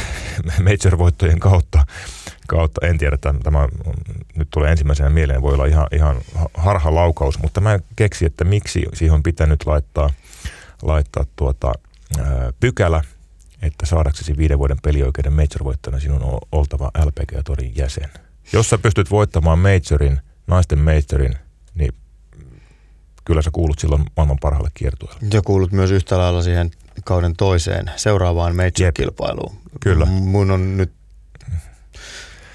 major-voittojen 0.64 1.38
kautta, 1.38 1.84
kautta. 2.48 2.86
En 2.86 2.98
tiedä, 2.98 3.14
että 3.14 3.34
tämä 3.42 3.68
nyt 4.36 4.48
tulee 4.50 4.70
ensimmäisenä 4.70 5.10
mieleen, 5.10 5.42
voi 5.42 5.54
olla 5.54 5.66
ihan, 5.66 5.86
ihan 5.92 6.16
harha 6.54 6.94
laukaus, 6.94 7.38
mutta 7.38 7.60
mä 7.60 7.78
keksin, 7.96 8.26
että 8.26 8.44
miksi 8.44 8.84
siihen 8.94 9.14
on 9.14 9.22
pitänyt 9.22 9.66
laittaa, 9.66 10.10
laittaa 10.82 11.24
tuota, 11.36 11.72
pykälä, 12.60 13.04
että 13.62 13.86
saadaksesi 13.86 14.36
viiden 14.36 14.58
vuoden 14.58 14.76
pelioikeuden 14.82 15.32
major-voittajana 15.32 16.00
sinun 16.00 16.22
on 16.22 16.38
oltava 16.52 16.90
LPG-torin 16.98 17.72
jäsen. 17.76 18.10
Jos 18.52 18.70
sä 18.70 18.78
pystyt 18.78 19.10
voittamaan 19.10 19.58
majorin 19.58 20.20
naisten 20.46 20.78
meisterin, 20.78 21.34
niin 21.74 21.94
kyllä 23.24 23.42
sä 23.42 23.50
kuulut 23.52 23.78
silloin 23.78 24.04
maailman 24.16 24.38
parhaalle 24.40 24.70
kiertueelle. 24.74 25.20
Ja 25.32 25.42
kuulut 25.42 25.72
myös 25.72 25.90
yhtä 25.90 26.18
lailla 26.18 26.42
siihen 26.42 26.70
kauden 27.04 27.36
toiseen 27.36 27.90
seuraavaan 27.96 28.56
major-kilpailuun. 28.56 29.56
Kyllä. 29.80 30.04
Mun 30.04 30.50
on 30.50 30.76
nyt 30.76 30.92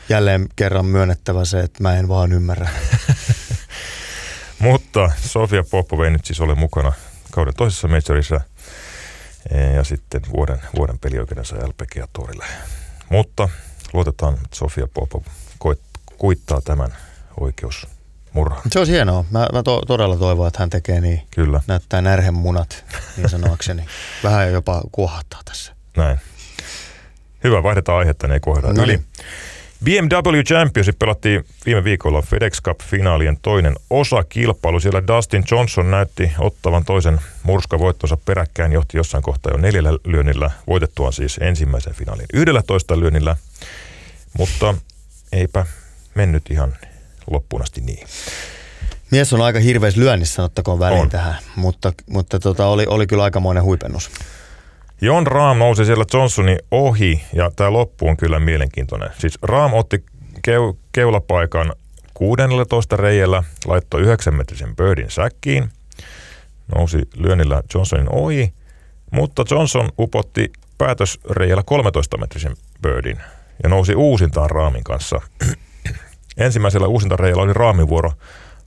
jälleen 0.09 0.47
kerran 0.55 0.85
myönnettävä 0.85 1.45
se, 1.45 1.59
että 1.59 1.83
mä 1.83 1.95
en 1.95 2.07
vaan 2.07 2.31
ymmärrä. 2.31 2.69
Mutta 4.59 5.11
Sofia 5.21 5.63
Popov 5.71 5.99
ei 5.99 6.11
nyt 6.11 6.25
siis 6.25 6.41
ole 6.41 6.55
mukana 6.55 6.93
kauden 7.31 7.53
toisessa 7.57 7.87
majorissa 7.87 8.41
ja 9.75 9.83
sitten 9.83 10.21
vuoden, 10.35 10.61
vuoden 10.75 10.99
pelioikeudensa 10.99 11.55
LPGA 11.55 12.07
Torille. 12.13 12.45
Mutta 13.09 13.49
luotetaan, 13.93 14.33
että 14.33 14.55
Sofia 14.55 14.87
Popov 14.93 15.23
kuittaa 16.17 16.61
tämän 16.61 16.95
oikeus 17.39 17.87
murha. 18.33 18.61
Se 18.71 18.79
olisi 18.79 18.91
hienoa. 18.91 19.25
Mä, 19.31 19.47
mä 19.53 19.63
to, 19.63 19.81
todella 19.87 20.17
toivon, 20.17 20.47
että 20.47 20.59
hän 20.59 20.69
tekee 20.69 21.01
niin. 21.01 21.21
Kyllä. 21.35 21.61
Näyttää 21.67 22.01
närhen 22.01 22.33
munat, 22.33 22.85
niin 23.17 23.29
sanoakseni. 23.29 23.85
Vähän 24.23 24.51
jopa 24.51 24.81
kuohtaa 24.91 25.41
tässä. 25.45 25.75
Näin. 25.97 26.19
Hyvä, 27.43 27.63
vaihdetaan 27.63 27.99
aihetta, 27.99 28.27
niin 28.27 28.33
ei 28.33 28.39
kohdata 28.39 28.73
no 28.73 28.85
niin. 28.85 29.05
BMW 29.83 30.43
Championship 30.43 30.99
pelattiin 30.99 31.45
viime 31.65 31.83
viikolla 31.83 32.21
FedEx 32.21 32.61
Cup-finaalien 32.61 33.37
toinen 33.41 33.75
osa 33.89 34.23
kilpailu. 34.23 34.79
Siellä 34.79 35.07
Dustin 35.07 35.43
Johnson 35.51 35.91
näytti 35.91 36.31
ottavan 36.39 36.85
toisen 36.85 37.21
murskavoittonsa 37.43 38.17
peräkkäin, 38.25 38.71
johti 38.71 38.97
jossain 38.97 39.23
kohtaa 39.23 39.51
jo 39.53 39.57
neljällä 39.57 39.89
lyönnillä, 40.05 40.51
voitettuaan 40.67 41.13
siis 41.13 41.37
ensimmäisen 41.41 41.93
finaalin 41.93 42.25
11 42.33 42.99
lyönnillä. 42.99 43.35
Mutta 44.37 44.75
eipä 45.31 45.65
mennyt 46.15 46.43
ihan 46.51 46.77
loppuun 47.31 47.61
asti 47.61 47.81
niin. 47.81 48.07
Mies 49.11 49.33
on 49.33 49.41
aika 49.41 49.59
hirveässä 49.59 49.99
lyönnissä, 49.99 50.35
sanottakoon 50.35 50.79
väliin 50.79 51.01
on. 51.01 51.09
tähän, 51.09 51.35
mutta, 51.55 51.93
mutta 52.09 52.39
tota, 52.39 52.67
oli, 52.67 52.85
oli 52.87 53.07
kyllä 53.07 53.23
aikamoinen 53.23 53.63
huipennus. 53.63 54.11
Jon 55.03 55.27
Raam 55.27 55.57
nousi 55.57 55.85
siellä 55.85 56.05
Johnsonin 56.13 56.59
ohi 56.71 57.23
ja 57.33 57.51
tämä 57.55 57.73
loppu 57.73 58.07
on 58.07 58.17
kyllä 58.17 58.39
mielenkiintoinen. 58.39 59.09
Siis 59.17 59.37
Raam 59.41 59.73
otti 59.73 60.03
keu, 60.41 60.77
keulapaikan 60.91 61.73
16 62.13 62.97
reijällä, 62.97 63.43
laittoi 63.65 64.01
9 64.01 64.35
metrisen 64.35 64.75
birdin 64.75 65.11
säkkiin, 65.11 65.69
nousi 66.75 66.97
lyönnillä 67.15 67.63
Johnsonin 67.73 68.09
ohi, 68.09 68.53
mutta 69.11 69.45
Johnson 69.51 69.89
upotti 69.99 70.51
päätösreijällä 70.77 71.63
13 71.65 72.17
metrisen 72.17 72.55
birdin 72.81 73.17
ja 73.63 73.69
nousi 73.69 73.95
uusintaan 73.95 74.49
Raamin 74.49 74.83
kanssa 74.83 75.21
Ensimmäisellä 76.37 76.87
uusintareijalla 76.87 77.43
oli 77.43 77.53
raamivuoro. 77.53 78.11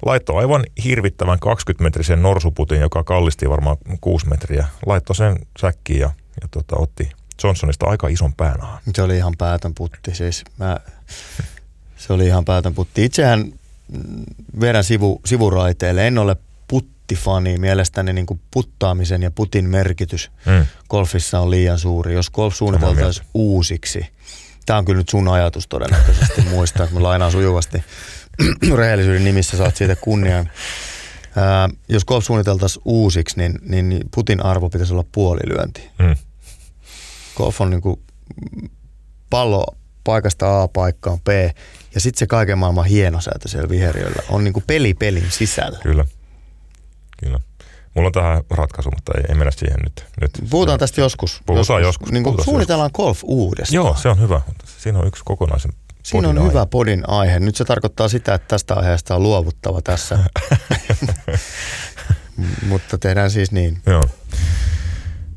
Laitto 0.07 0.37
aivan 0.37 0.65
hirvittävän 0.85 1.39
20-metrisen 1.39 2.23
norsuputin, 2.23 2.81
joka 2.81 3.05
kallisti 3.05 3.51
varmaan 3.51 3.77
6 4.01 4.29
metriä. 4.29 4.67
Laitto 4.87 5.15
sen 5.15 5.37
säkkiin 5.59 6.01
ja, 6.01 6.11
ja 6.41 6.49
tota, 6.51 6.77
otti 6.79 7.11
Johnsonista 7.45 7.87
aika 7.87 8.09
ison 8.09 8.35
päänahan. 8.35 8.79
Se 8.95 9.03
oli 9.03 9.17
ihan 9.17 9.35
päätön 9.39 9.75
putti. 9.75 10.15
Siis 10.15 10.45
mä, 10.59 10.81
se 11.97 12.13
oli 12.13 12.27
ihan 12.27 12.45
päätön 12.45 12.75
putti. 12.75 13.05
Itsehän 13.05 13.53
vedän 14.61 14.85
sivu, 14.85 15.21
sivuraiteelle. 15.25 16.07
En 16.07 16.19
ole 16.19 16.37
puttifani. 16.69 17.59
Mielestäni 17.59 18.13
niin 18.13 18.27
kuin 18.27 18.41
puttaamisen 18.51 19.23
ja 19.23 19.31
putin 19.31 19.65
merkitys 19.65 20.31
mm. 20.47 20.67
golfissa 20.89 21.41
on 21.41 21.51
liian 21.51 21.79
suuri. 21.79 22.15
Jos 22.15 22.31
golf 22.31 22.55
suunniteltaisiin 22.55 23.27
uusiksi– 23.35 24.07
Tämä 24.67 24.79
on 24.79 24.85
kyllä 24.85 24.99
nyt 24.99 25.09
sun 25.09 25.29
ajatus 25.29 25.67
todennäköisesti 25.67 26.43
muistaa, 26.43 26.85
että 26.85 26.97
mä 26.97 27.03
lainaan 27.03 27.33
sujuvasti. 27.33 27.85
Rehellisyyden 28.77 29.25
nimissä 29.25 29.57
saat 29.57 29.77
siitä 29.77 29.97
kunnian. 29.97 30.51
Ää, 31.37 31.69
jos 31.89 32.05
golf 32.05 32.25
suunniteltaisiin 32.25 32.83
uusiksi, 32.85 33.37
niin, 33.39 33.59
niin 33.63 34.05
putin 34.15 34.45
arvo 34.45 34.71
pitäisi 34.71 34.93
olla 34.93 35.05
puolilyönti. 35.13 35.91
Mm. 35.99 36.17
Golf 37.37 37.61
on 37.61 37.71
niin 37.71 37.81
kuin 37.81 38.01
pallo 39.31 39.67
paikasta 40.05 40.63
A 40.63 40.69
paikkaan 40.69 41.21
B, 41.21 41.29
ja 41.95 42.01
sitten 42.01 42.19
se 42.19 42.27
kaiken 42.27 42.59
maailman 42.59 42.85
hienosäätö 42.85 43.49
siellä 43.49 43.69
viheriöllä 43.69 44.23
on 44.29 44.45
niin 44.45 44.53
kuin 44.53 44.65
peli 44.67 44.95
pelin 44.95 45.31
sisällä. 45.31 45.79
Kyllä, 45.83 46.05
kyllä. 47.21 47.41
Mulla 47.95 48.07
on 48.07 48.13
tähän 48.13 48.43
ratkaisu, 48.51 48.91
mutta 48.91 49.13
ei, 49.17 49.25
ei 49.29 49.35
mennä 49.35 49.51
siihen 49.51 49.81
nyt. 49.85 50.05
nyt. 50.21 50.31
Puhutaan 50.51 50.79
tästä 50.79 51.01
joskus. 51.01 51.41
Puhutaan 51.47 51.83
joskus. 51.83 52.01
joskus. 52.01 52.13
Niin 52.13 52.23
Puhutaan 52.23 52.45
suunnitellaan 52.45 52.87
joskus. 52.89 53.05
golf 53.05 53.21
uudestaan. 53.25 53.75
Joo, 53.75 53.97
se 54.03 54.09
on 54.09 54.21
hyvä. 54.21 54.41
Siinä 54.79 54.99
on 54.99 55.07
yksi 55.07 55.23
kokonaisen 55.25 55.73
Siinä 56.07 56.29
on 56.29 56.39
aihe. 56.39 56.49
hyvä 56.49 56.67
podin 56.67 57.05
aihe. 57.09 57.41
Nyt 57.41 57.57
se 57.57 57.65
tarkoittaa 57.65 58.09
sitä, 58.09 58.35
että 58.35 58.49
tästä 58.49 58.75
aiheesta 58.75 59.15
on 59.15 59.23
luovuttava 59.23 59.83
tässä. 59.83 60.19
mutta 62.69 62.99
tehdään 62.99 63.31
siis 63.31 63.53
niin. 63.53 63.79
Joo. 63.87 64.03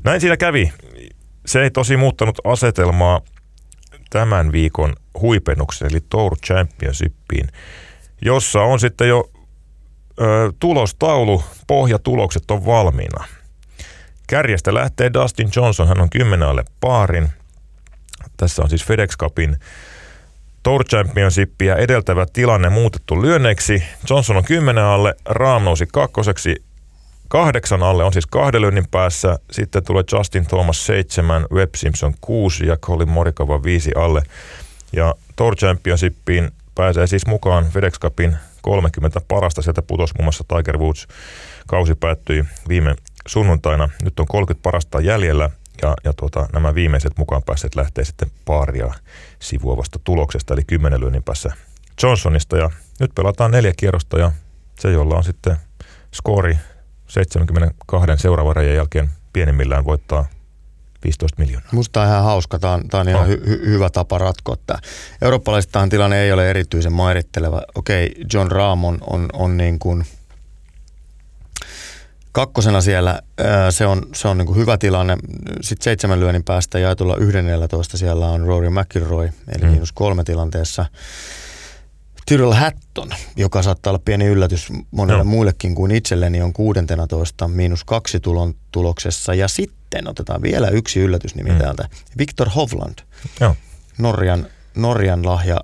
Näin 0.04 0.20
siinä 0.20 0.36
kävi. 0.36 0.72
Se 1.46 1.62
ei 1.62 1.70
tosi 1.70 1.96
muuttanut 1.96 2.38
asetelmaa 2.44 3.20
tämän 4.10 4.52
viikon 4.52 4.94
huipennuksen, 5.20 5.88
eli 5.90 6.00
Tour 6.10 6.36
Championshipiin, 6.46 7.48
jossa 8.22 8.62
on 8.62 8.80
sitten 8.80 9.08
jo 9.08 9.30
ö, 10.20 10.52
tulostaulu, 10.60 11.44
pohjatulokset 11.66 12.50
on 12.50 12.66
valmiina. 12.66 13.24
Kärjestä 14.26 14.74
lähtee 14.74 15.10
Dustin 15.14 15.50
Johnson, 15.56 15.88
hän 15.88 16.00
on 16.00 16.10
kymmenen 16.10 16.48
alle 16.48 16.64
paarin. 16.80 17.28
Tässä 18.36 18.62
on 18.62 18.68
siis 18.68 18.84
FedEx 18.84 19.16
Cupin 19.16 19.56
Tour 20.62 20.84
Championshipia 20.84 21.76
edeltävä 21.76 22.26
tilanne 22.32 22.68
muutettu 22.68 23.22
lyönneiksi. 23.22 23.82
Johnson 24.10 24.36
on 24.36 24.44
kymmenen 24.44 24.84
alle, 24.84 25.14
Raam 25.24 25.64
nousi 25.64 25.86
kakkoseksi, 25.92 26.56
kahdeksan 27.28 27.82
alle 27.82 28.04
on 28.04 28.12
siis 28.12 28.26
kahden 28.26 28.60
lyönnin 28.60 28.88
päässä. 28.90 29.38
Sitten 29.50 29.84
tulee 29.84 30.04
Justin 30.12 30.46
Thomas 30.46 30.86
seitsemän, 30.86 31.46
Webb 31.52 31.74
Simpson 31.74 32.14
kuusi 32.20 32.66
ja 32.66 32.76
Colin 32.76 33.08
Morikova 33.08 33.62
viisi 33.62 33.90
alle. 33.96 34.22
Ja 34.92 35.14
Tour 35.36 35.56
Championshipiin 35.56 36.50
pääsee 36.74 37.06
siis 37.06 37.26
mukaan 37.26 37.64
FedEx 37.70 37.98
Cupin 37.98 38.36
30 38.62 39.20
parasta. 39.28 39.62
Sieltä 39.62 39.82
putosi 39.82 40.14
muun 40.18 40.24
muassa 40.24 40.44
Tiger 40.56 40.78
Woods. 40.78 41.08
Kausi 41.66 41.94
päättyi 41.94 42.44
viime 42.68 42.96
sunnuntaina. 43.28 43.88
Nyt 44.02 44.20
on 44.20 44.26
30 44.26 44.62
parasta 44.62 45.00
jäljellä 45.00 45.50
ja, 45.82 45.94
ja 46.04 46.12
tuota, 46.12 46.48
nämä 46.52 46.74
viimeiset 46.74 47.18
mukaan 47.18 47.42
päässeet 47.42 47.74
lähtee 47.74 48.04
sitten 48.04 48.30
paaria 48.44 48.94
sivuavasta 49.38 49.98
tuloksesta, 50.04 50.54
eli 50.54 50.64
kymmenen 50.64 51.00
lyönnin 51.00 51.22
päässä 51.22 51.52
Johnsonista. 52.02 52.56
Ja 52.56 52.70
nyt 53.00 53.10
pelataan 53.14 53.50
neljä 53.50 53.72
kierrosta 53.76 54.18
ja 54.18 54.32
se, 54.78 54.92
jolla 54.92 55.16
on 55.16 55.24
sitten 55.24 55.56
skoori 56.14 56.58
72 57.08 58.22
seuraavan 58.22 58.56
reijän 58.56 58.76
jälkeen 58.76 59.10
pienimmillään 59.32 59.84
voittaa 59.84 60.26
15 61.04 61.42
miljoonaa. 61.42 61.68
Musta 61.72 62.02
on 62.02 62.08
ihan 62.08 62.24
hauska. 62.24 62.58
Tämä 62.58 62.74
on, 62.74 62.88
tämä 62.88 63.00
on 63.00 63.08
ihan 63.08 63.28
hy- 63.28 63.46
hy- 63.46 63.66
hyvä 63.66 63.90
tapa 63.90 64.18
ratkoa 64.18 64.56
tämä. 64.66 64.78
Eurooppalaisittain 65.22 65.90
tilanne 65.90 66.22
ei 66.22 66.32
ole 66.32 66.50
erityisen 66.50 66.92
mairitteleva. 66.92 67.62
Okei, 67.74 68.14
John 68.32 68.50
Rahm 68.50 68.84
on, 68.84 68.98
on, 69.06 69.28
on 69.32 69.56
niin 69.56 69.78
kuin 69.78 70.04
kakkosena 72.32 72.80
siellä. 72.80 73.20
Se 73.70 73.86
on, 73.86 74.02
se 74.14 74.28
on 74.28 74.38
niin 74.38 74.46
kuin 74.46 74.58
hyvä 74.58 74.78
tilanne. 74.78 75.16
Sitten 75.60 75.84
seitsemän 75.84 76.20
lyönnin 76.20 76.44
päästä 76.44 76.78
jaetulla 76.78 77.16
11 77.16 77.96
siellä 77.96 78.26
on 78.26 78.40
Rory 78.40 78.70
McIlroy, 78.70 79.30
eli 79.54 79.64
mm. 79.64 79.70
miinus 79.70 79.92
kolme 79.92 80.24
tilanteessa. 80.24 80.86
Tyrrell 82.26 82.52
Hatton, 82.52 83.10
joka 83.36 83.62
saattaa 83.62 83.90
olla 83.90 84.02
pieni 84.04 84.26
yllätys 84.26 84.68
monelle 84.90 85.24
no. 85.24 85.30
muillekin 85.30 85.74
kuin 85.74 85.90
itselleni, 85.90 86.42
on 86.42 86.52
16 86.52 87.48
miinus 87.48 87.84
kaksi 87.84 88.20
tulon 88.20 88.54
tuloksessa. 88.72 89.34
Ja 89.34 89.48
sitten 89.48 90.08
otetaan 90.08 90.42
vielä 90.42 90.68
yksi 90.68 91.00
yllätysnimi 91.00 91.50
mm. 91.50 91.58
täältä. 91.58 91.88
Victor 92.18 92.48
Hovland, 92.48 92.98
Joo. 93.40 93.56
Norjan, 93.98 94.46
Norjan 94.76 95.26
lahja. 95.26 95.60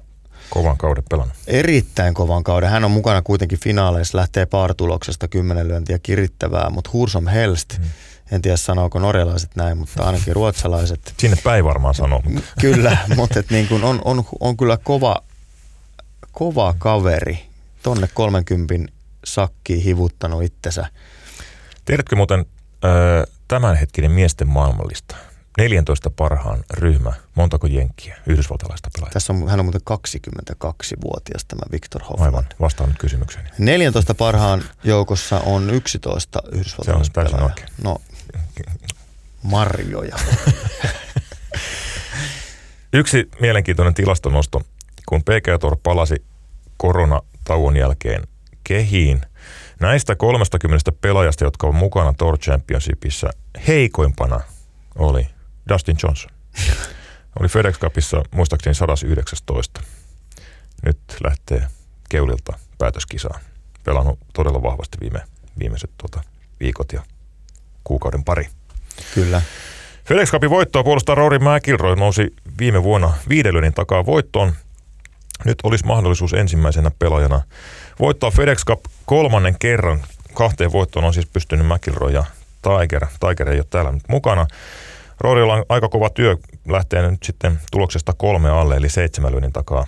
Kovan 0.51 0.77
kauden 0.77 1.05
pelannut. 1.11 1.37
Erittäin 1.47 2.15
kovan 2.15 2.45
kauden. 2.45 2.71
Hän 2.71 2.85
on 2.85 2.91
mukana 2.91 3.23
kuitenkin 3.23 3.59
finaaleissa, 3.59 4.19
lähtee 4.19 4.47
paartuloksesta 4.47 5.29
kymmenen 5.29 5.69
lyöntiä 5.69 5.99
kirittävää, 5.99 6.71
mutta 6.71 6.91
Hursom 6.93 7.27
Helst, 7.27 7.79
mm. 7.79 7.85
en 8.33 8.43
tiedä 8.43 8.57
sanooko 8.57 8.99
norjalaiset 8.99 9.51
näin, 9.57 9.79
mutta 9.79 10.03
ainakin 10.03 10.37
ruotsalaiset. 10.37 11.15
Sinne 11.21 11.37
päin 11.45 11.65
varmaan 11.65 11.95
sanoo. 11.95 12.23
Kyllä, 12.61 12.97
mutta 13.17 13.39
et 13.39 13.51
niin 13.51 13.69
kuin 13.69 13.85
on, 13.85 14.01
on, 14.05 14.25
on 14.41 14.57
kyllä 14.57 14.77
kova 14.77 15.23
kova 16.33 16.75
kaveri, 16.79 17.39
tonne 17.83 18.09
30 18.15 18.93
sakkiin 19.25 19.83
hivuttanut 19.83 20.43
itsensä. 20.43 20.87
Tiedätkö 21.85 22.17
muuten 22.17 22.47
tämänhetkinen 23.49 24.11
miesten 24.11 24.49
maailmallista? 24.49 25.17
14 25.59 26.11
parhaan 26.11 26.65
ryhmä, 26.71 27.13
montako 27.35 27.67
jenkkiä 27.67 28.17
yhdysvaltalaista 28.27 28.91
pelaajaa? 28.95 29.13
Tässä 29.13 29.33
on, 29.33 29.49
hän 29.49 29.61
on 29.61 29.67
muuten 29.67 29.81
22-vuotias 29.91 31.45
tämä 31.45 31.63
Victor 31.73 32.03
Hoffman. 32.03 32.27
Aivan, 32.27 32.45
vastaan 32.61 32.89
nyt 32.89 32.99
kysymykseen. 32.99 33.51
14 33.59 34.15
parhaan 34.15 34.63
joukossa 34.85 35.41
on 35.41 35.71
11 35.71 36.43
yhdysvaltalaista 36.53 37.15
Se 37.15 37.21
on 37.21 37.25
täysin 37.25 37.43
oikein. 37.43 37.69
No, 37.83 37.97
marjoja. 39.43 40.17
Yksi 42.93 43.31
mielenkiintoinen 43.41 43.95
tilastonosto 43.95 44.63
kun 45.07 45.23
PG 45.23 45.61
Tour 45.61 45.77
palasi 45.83 46.25
koronatauon 46.77 47.77
jälkeen 47.77 48.23
kehiin, 48.65 49.21
näistä 49.81 50.17
30 50.17 50.93
pelaajasta, 51.01 51.45
jotka 51.45 51.67
ovat 51.67 51.79
mukana 51.79 52.13
Tour 52.13 52.39
Championshipissa, 52.39 53.31
heikoimpana 53.69 54.41
oli 54.99 55.27
Dustin 55.69 55.97
Johnson. 56.03 56.31
oli 57.41 57.49
FedEx 57.49 57.79
Cupissa 57.79 58.23
muistaakseni 58.35 58.75
119. 58.75 59.81
Nyt 60.83 60.99
lähtee 61.25 61.69
keulilta 62.09 62.59
päätöskisaan. 62.79 63.41
Pelannut 63.85 64.19
todella 64.33 64.63
vahvasti 64.63 64.99
viime, 65.01 65.21
viimeiset 65.59 65.91
tuota, 65.99 66.21
viikot 66.61 66.93
ja 66.93 67.03
kuukauden 67.85 68.25
pari. 68.25 68.49
Kyllä. 69.15 69.43
FedEx 70.05 70.31
Cupin 70.31 70.51
voittoa 70.51 70.85
puolustaa 70.85 71.15
Rory 71.15 71.39
McIlroy 71.39 71.97
nousi 71.97 72.35
viime 72.59 72.83
vuonna 72.83 73.13
viidelöinnin 73.29 73.75
takaa 73.75 74.07
voittoon 74.07 74.53
nyt 75.45 75.59
olisi 75.63 75.87
mahdollisuus 75.87 76.33
ensimmäisenä 76.33 76.91
pelaajana 76.99 77.43
voittaa 78.01 78.31
FedEx 78.31 78.65
Cup 78.65 78.85
kolmannen 79.07 79.59
kerran. 79.59 80.03
Kahteen 80.35 80.73
voittoon 80.73 81.05
on 81.05 81.15
siis 81.15 81.27
pystynyt 81.27 81.67
McIlroy 81.67 82.13
ja 82.13 82.25
Tiger. 82.63 83.07
Tiger 83.21 83.49
ei 83.49 83.59
ole 83.59 83.67
täällä 83.71 83.93
nyt 83.93 84.09
mukana. 84.09 84.47
Roorilla 85.21 85.55
on 85.55 85.65
aika 85.69 85.89
kova 85.89 86.11
työ 86.11 86.37
lähtee 86.69 87.11
nyt 87.11 87.23
sitten 87.23 87.61
tuloksesta 87.73 88.13
kolme 88.13 88.51
alle, 88.51 88.77
eli 88.77 88.89
seitsemän 88.89 89.33
lyönnin 89.33 89.53
takaa, 89.53 89.87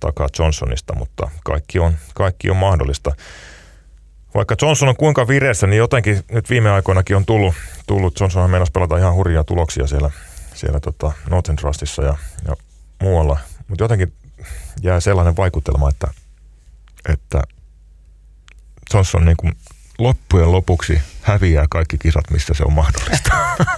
takaa 0.00 0.28
Johnsonista, 0.38 0.94
mutta 0.94 1.30
kaikki 1.44 1.78
on, 1.78 1.96
kaikki 2.14 2.50
on 2.50 2.56
mahdollista. 2.56 3.12
Vaikka 4.34 4.56
Johnson 4.62 4.88
on 4.88 4.96
kuinka 4.96 5.28
vireessä, 5.28 5.66
niin 5.66 5.78
jotenkin 5.78 6.22
nyt 6.30 6.50
viime 6.50 6.70
aikoinakin 6.70 7.16
on 7.16 7.26
tullut, 7.26 7.54
tullut 7.86 8.20
Johnsonhan 8.20 8.50
meinasi 8.50 8.72
pelata 8.72 8.98
ihan 8.98 9.14
hurjia 9.14 9.44
tuloksia 9.44 9.86
siellä, 9.86 10.10
siellä 10.54 10.80
tota 10.80 11.12
Northern 11.30 11.56
Trustissa 11.56 12.02
ja, 12.02 12.16
ja 12.48 12.56
muualla. 13.02 13.38
Mutta 13.68 13.84
jotenkin 13.84 14.12
jää 14.82 15.00
sellainen 15.00 15.36
vaikutelma, 15.36 15.88
että, 15.88 16.08
että 17.12 17.42
Johnson 18.94 19.24
niin 19.24 19.36
kuin 19.36 19.52
loppujen 19.98 20.52
lopuksi 20.52 21.00
häviää 21.22 21.66
kaikki 21.70 21.98
kisat, 21.98 22.30
missä 22.30 22.54
se 22.54 22.64
on 22.64 22.72
mahdollista. 22.72 23.30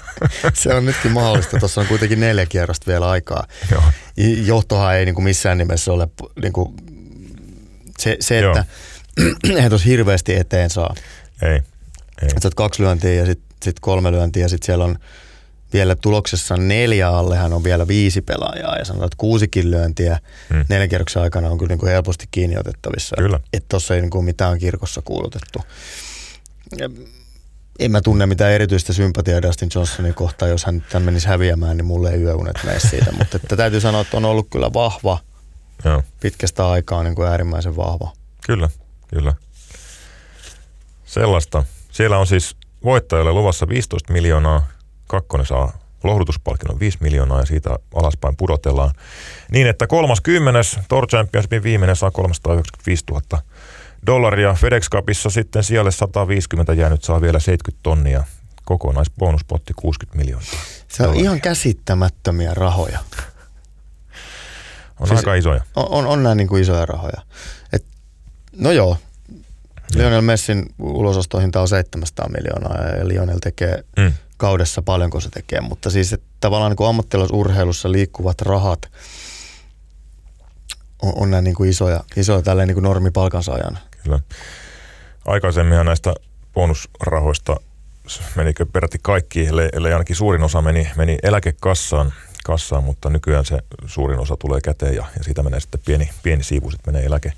se 0.63 0.75
on 0.75 0.85
nytkin 0.85 1.13
mahdollista. 1.13 1.59
Tuossa 1.59 1.81
on 1.81 1.87
kuitenkin 1.87 2.21
neljä 2.21 2.47
kierrosta 2.47 2.87
vielä 2.87 3.11
aikaa. 3.11 3.45
Joo. 3.71 3.83
Johtohan 4.45 4.97
ei 4.97 5.05
niin 5.05 5.15
kuin 5.15 5.25
missään 5.25 5.59
nimessä 5.59 5.93
ole 5.93 6.09
niin 6.43 6.53
kuin 6.53 6.77
se, 7.99 8.17
se 8.21 8.39
että 8.39 8.65
eihän 9.57 9.71
tuossa 9.71 9.89
hirveästi 9.89 10.35
eteen 10.35 10.71
saa. 10.71 10.95
Ei. 11.43 11.61
ei. 12.23 12.29
Sä 12.43 12.51
kaksi 12.57 12.83
lyöntiä 12.83 13.13
ja 13.13 13.27
sitten 13.27 13.57
sit 13.63 13.81
kolme 13.81 14.13
lyöntiä 14.13 14.43
ja 14.43 14.49
sitten 14.49 14.67
siellä 14.67 14.85
on 14.85 14.99
vielä 15.73 15.97
tuloksessa 15.97 16.57
neljä 16.57 17.09
allehan 17.09 17.53
on 17.53 17.65
vielä 17.65 17.89
viisi 17.89 18.23
pelaajaa 18.23 18.77
ja 18.77 18.85
sanotaan, 18.85 19.07
että 19.07 19.17
kuusikin 19.19 19.71
lyöntiä 19.71 20.19
hmm. 20.51 20.65
neljän 20.69 20.89
kierroksen 20.89 21.23
aikana 21.23 21.49
on 21.49 21.59
kyllä 21.59 21.69
niin 21.69 21.79
kuin 21.79 21.93
helposti 21.93 22.25
kiinni 22.31 22.59
otettavissa. 22.59 23.17
Kyllä. 23.19 23.41
Että 23.53 23.67
tuossa 23.69 23.95
ei 23.95 24.01
niin 24.01 24.11
kuin 24.11 24.25
mitään 24.25 24.59
kirkossa 24.59 25.03
kuulutettu. 25.05 25.59
En 27.79 27.91
mä 27.91 28.01
tunne 28.01 28.27
mitään 28.27 28.53
erityistä 28.53 28.93
sympatiaa 28.93 29.43
Dustin 29.43 29.69
Johnsonin 29.75 30.15
kohtaan, 30.15 30.51
jos 30.51 30.65
hän 30.65 30.85
tämän 30.89 31.03
menisi 31.03 31.29
häviämään, 31.29 31.77
niin 31.77 31.85
mulle 31.85 32.11
ei 32.11 32.23
yöunet 32.23 32.57
mene 32.65 32.81
siitä. 32.81 33.13
Mutta 33.13 33.37
että 33.37 33.57
täytyy 33.57 33.81
sanoa, 33.81 34.01
että 34.01 34.17
on 34.17 34.25
ollut 34.25 34.47
kyllä 34.51 34.73
vahva, 34.73 35.19
Joo. 35.85 36.03
pitkästä 36.21 36.69
aikaa 36.71 37.03
niin 37.03 37.15
kuin 37.15 37.29
äärimmäisen 37.29 37.77
vahva. 37.77 38.13
Kyllä, 38.47 38.69
kyllä. 39.09 39.35
Sellaista. 41.05 41.65
Siellä 41.91 42.19
on 42.19 42.27
siis 42.27 42.57
voittajalle 42.85 43.33
luvassa 43.33 43.69
15 43.69 44.13
miljoonaa 44.13 44.69
kakkonen 45.07 45.47
saa 45.47 45.79
lohdutuspalkinnon 46.05 46.81
5 46.81 46.99
miljoonaa 47.01 47.41
ja 47.41 47.47
siitä 47.47 47.79
alaspäin 47.95 48.37
pudotellaan. 48.37 48.91
Niin, 49.51 49.67
että 49.67 49.87
kolmas 49.87 50.21
kymmenes 50.21 50.79
Tour 50.89 51.07
Championshipin 51.07 51.63
viimeinen 51.63 51.97
saa 51.97 52.11
395 52.11 53.05
000 53.11 53.43
dollaria. 54.07 54.55
FedEx 54.55 54.91
Cupissa 54.91 55.31
sitten 55.31 55.65
siellä 55.65 55.91
150 55.91 56.73
jäänyt 56.73 57.05
saa 57.05 57.21
vielä 57.21 57.39
70 57.39 57.83
tonnia. 57.83 58.25
Kokonaisbonuspotti 58.65 59.73
60 59.77 60.19
miljoonaa. 60.19 60.49
Se 60.89 61.03
on 61.03 61.07
dollaria. 61.07 61.23
ihan 61.23 61.41
käsittämättömiä 61.41 62.55
rahoja. 62.55 62.99
On 65.01 65.07
siis 65.07 65.19
aika 65.19 65.35
isoja. 65.35 65.63
On, 65.77 65.87
on, 65.89 66.07
on 66.07 66.23
nämä 66.23 66.35
niin 66.35 66.49
kuin 66.49 66.63
isoja 66.63 66.87
rahoja. 66.87 67.23
Et, 67.73 67.85
no 68.57 68.73
joo, 68.73 68.97
Lionel 69.95 70.21
Messin 70.21 70.67
ulosostohinta 70.79 71.61
on 71.61 71.69
700 71.69 72.29
miljoonaa 72.29 72.85
ja 72.85 73.09
Lionel 73.09 73.39
tekee 73.39 73.85
mm 73.97 74.13
kaudessa 74.39 74.83
paljonko 74.83 75.21
se 75.21 75.29
tekee, 75.31 75.61
mutta 75.61 75.91
siis 75.91 76.13
että 76.13 76.27
tavallaan 76.41 76.77
niin 76.79 76.89
ammattilaisurheilussa 76.89 77.93
liikkuvat 77.93 78.43
rahat 78.43 78.81
on, 81.03 81.13
on 81.17 81.31
näin 81.31 81.45
niin 81.45 81.55
kuin 81.55 81.71
isoja, 81.71 82.05
isoja 82.17 82.43
tälleen 82.43 82.69
niin 82.69 82.75
kuin 82.75 82.85
normipalkansaajan. 82.85 83.79
Kyllä. 84.05 84.21
Aikaisemminhan 85.25 85.87
näistä 85.87 86.15
bonusrahoista 86.55 87.57
menikö 88.35 88.67
peräti 88.67 88.99
kaikki, 89.03 89.47
ellei, 89.47 89.69
ellei 89.73 89.93
ainakin 89.93 90.17
suurin 90.17 90.43
osa 90.43 90.63
meni, 90.63 90.91
meni 90.97 91.19
eläkekassaan, 91.23 92.13
kassaan, 92.45 92.85
mutta 92.85 93.11
nykyään 93.11 93.45
se 93.45 93.59
suurin 93.87 94.19
osa 94.19 94.37
tulee 94.37 94.61
käteen 94.61 94.95
ja, 94.95 95.05
ja 95.19 95.25
siitä 95.25 95.43
menee 95.43 95.61
sitten 95.61 95.81
pieni, 95.85 96.11
pieni 96.23 96.45
siivu, 96.45 96.71
sitten 96.71 96.95
menee 96.95 97.07
eläke, 97.07 97.33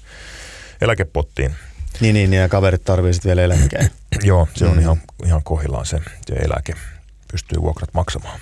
eläkepottiin. 0.81 1.55
Niin, 2.01 2.15
niin, 2.15 2.33
ja 2.33 2.49
kaverit 2.49 2.85
tarvii 2.85 3.13
sitten 3.13 3.29
vielä 3.29 3.43
eläkkeen. 3.43 3.91
Joo, 4.23 4.49
se 4.55 4.65
on 4.65 4.75
mm. 4.75 4.81
ihan, 4.81 4.97
ihan 5.25 5.43
kohillaan 5.43 5.87
se, 5.87 6.01
se 6.27 6.35
eläke. 6.35 6.75
Pystyy 7.33 7.63
vuokrat 7.63 7.95
maksamaan. 7.95 8.41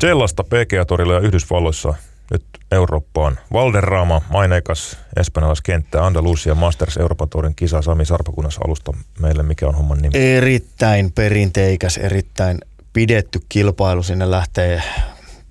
Sellaista 0.00 0.44
PGA-torilla 0.44 1.14
ja 1.14 1.20
Yhdysvalloissa 1.20 1.94
nyt 2.30 2.44
Eurooppaan. 2.72 3.38
Valderrama, 3.52 4.22
maineikas 4.30 4.98
espanjalaiskenttä, 5.16 6.06
Andalusia 6.06 6.54
Masters 6.54 6.96
Euroopan 6.96 7.28
Tourin 7.28 7.54
kisa 7.54 7.82
Sami 7.82 8.04
Sarpakunnassa 8.04 8.60
alusta 8.64 8.92
meille. 9.20 9.42
Mikä 9.42 9.66
on 9.66 9.74
homman 9.74 9.98
nimi? 9.98 10.34
Erittäin 10.36 11.12
perinteikäs, 11.12 11.98
erittäin 11.98 12.58
pidetty 12.92 13.40
kilpailu. 13.48 14.02
Sinne 14.02 14.30
lähtee 14.30 14.82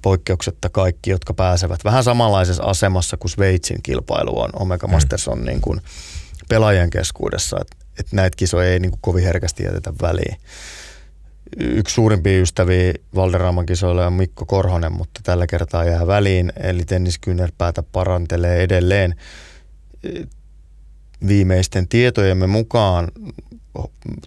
poikkeuksetta 0.02 0.70
kaikki, 0.70 1.10
jotka 1.10 1.34
pääsevät. 1.34 1.84
Vähän 1.84 2.04
samanlaisessa 2.04 2.64
asemassa 2.64 3.18
kuin 3.18 3.32
Sveitsin 3.32 3.84
kilpailu 3.84 4.40
on. 4.40 4.50
Omega 4.54 4.88
mm. 4.88 4.92
Masters 4.94 5.28
on 5.28 5.46
niin 5.46 5.62
kuin 5.62 5.82
pelaajien 6.50 6.90
keskuudessa, 6.90 7.58
että, 7.62 7.76
että 8.00 8.16
näitä 8.16 8.36
kisoja 8.36 8.70
ei 8.70 8.80
niin 8.80 8.92
kuin 8.92 9.02
kovin 9.02 9.24
herkästi 9.24 9.64
jätetä 9.64 9.94
väliin. 10.02 10.38
Yksi 11.60 11.94
suurimpia 11.94 12.42
ystäviä 12.42 12.94
Valderaaman 13.16 13.66
kisoilla 13.66 14.08
on 14.08 14.14
Mikko 14.14 14.46
Korhonen, 14.46 14.92
mutta 14.92 15.20
tällä 15.24 15.48
kertaa 15.48 15.84
jää 15.84 16.08
väliin, 16.08 16.54
eli 16.56 16.86
tenniskyynärpäätä 16.86 17.84
parantelee 17.84 18.64
edelleen. 18.64 19.16
viimeisten 21.28 21.88
tietojemme 21.88 22.48
mukaan 22.48 23.08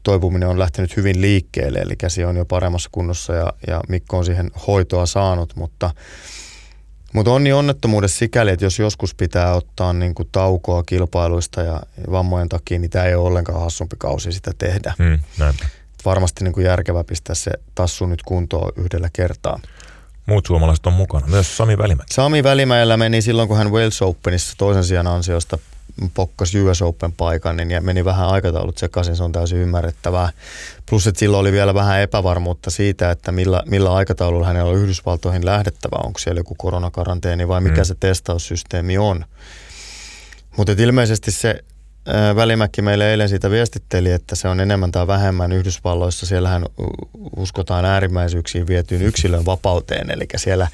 toipuminen 0.03 0.49
on 0.49 0.59
lähtenyt 0.59 0.97
hyvin 0.97 1.21
liikkeelle, 1.21 1.79
eli 1.79 1.97
käsi 1.97 2.25
on 2.25 2.37
jo 2.37 2.45
paremmassa 2.45 2.89
kunnossa 2.93 3.33
ja, 3.33 3.53
ja 3.67 3.81
Mikko 3.89 4.19
on 4.19 4.25
siihen 4.25 4.51
hoitoa 4.67 5.07
saanut, 5.07 5.57
mutta 5.57 5.91
mutta 7.13 7.33
onni 7.33 7.53
onnettomuudessa 7.53 8.19
sikäli, 8.19 8.51
että 8.51 8.65
jos 8.65 8.79
joskus 8.79 9.15
pitää 9.15 9.55
ottaa 9.55 9.93
niin 9.93 10.15
kuin 10.15 10.29
taukoa 10.33 10.83
kilpailuista 10.83 11.63
ja 11.63 11.81
vammojen 12.11 12.49
takia, 12.49 12.79
niin 12.79 12.91
tämä 12.91 13.05
ei 13.05 13.15
ole 13.15 13.29
ollenkaan 13.29 13.61
hassumpi 13.61 13.97
kausi 13.99 14.33
sitä 14.33 14.51
tehdä. 14.59 14.95
Mm, 14.99 15.19
Varmasti 16.07 16.45
niin 16.45 16.53
kuin 16.53 16.67
järkevä 16.67 17.05
pistää 17.05 17.35
se 17.35 17.51
tassu 17.75 18.07
nyt 18.07 18.23
kuntoon 18.23 18.73
yhdellä 18.77 19.09
kertaa. 19.13 19.61
Muut 20.27 20.47
suomalaiset 20.47 20.87
on 20.87 20.93
mukana, 20.93 21.27
myös 21.27 21.57
Sami 21.57 21.79
Välimäki. 21.79 22.15
Sami 22.15 22.43
Välimäellä 22.43 22.97
meni 22.97 23.23
silloin, 23.23 23.49
kun 23.49 23.57
hän 23.57 23.73
Wales 23.73 24.03
Openissa 24.03 24.55
toisen 24.59 24.85
sijaan 24.85 25.07
ansiosta 25.07 25.59
pokkas 26.15 26.55
US 26.55 26.83
Open 26.83 27.13
paikan, 27.13 27.57
niin 27.57 27.85
meni 27.85 28.05
vähän 28.05 28.29
aikataulut 28.29 28.79
sekaisin, 28.79 29.17
se 29.17 29.23
on 29.23 29.33
täysin 29.33 29.59
ymmärrettävää. 29.59 30.31
Plus, 30.91 31.07
että 31.07 31.19
silloin 31.19 31.41
oli 31.41 31.53
vielä 31.53 31.75
vähän 31.75 32.01
epävarmuutta 32.01 32.71
siitä, 32.71 33.11
että 33.11 33.33
millä, 33.33 33.63
millä 33.67 33.95
aikataululla 33.95 34.47
hänellä 34.47 34.71
on 34.71 34.77
Yhdysvaltoihin 34.77 35.47
lähdettävä, 35.47 35.97
onko 36.05 36.19
siellä 36.19 36.41
joku 36.41 36.55
koronakaranteeni 36.59 37.49
vai 37.49 37.61
mikä 37.61 37.81
mm. 37.81 37.85
se 37.85 37.95
testaussysteemi 38.01 38.99
on. 38.99 39.25
Mutta 40.57 40.73
ilmeisesti 40.79 41.31
se 41.31 41.65
Välimäki 42.37 42.83
meille 42.83 43.11
eilen 43.11 43.29
siitä 43.29 43.51
viestitteli, 43.51 44.13
että 44.13 44.37
se 44.37 44.49
on 44.49 44.61
enemmän 44.61 44.93
tai 44.93 45.07
vähemmän 45.07 45.53
Yhdysvalloissa. 45.53 46.27
Siellähän 46.27 46.65
uskotaan 47.37 47.85
äärimmäisyyksiin 47.85 48.67
vietyyn 48.67 49.03
yksilön 49.03 49.47
vapauteen, 49.47 50.11
eli 50.11 50.27
siellä 50.37 50.69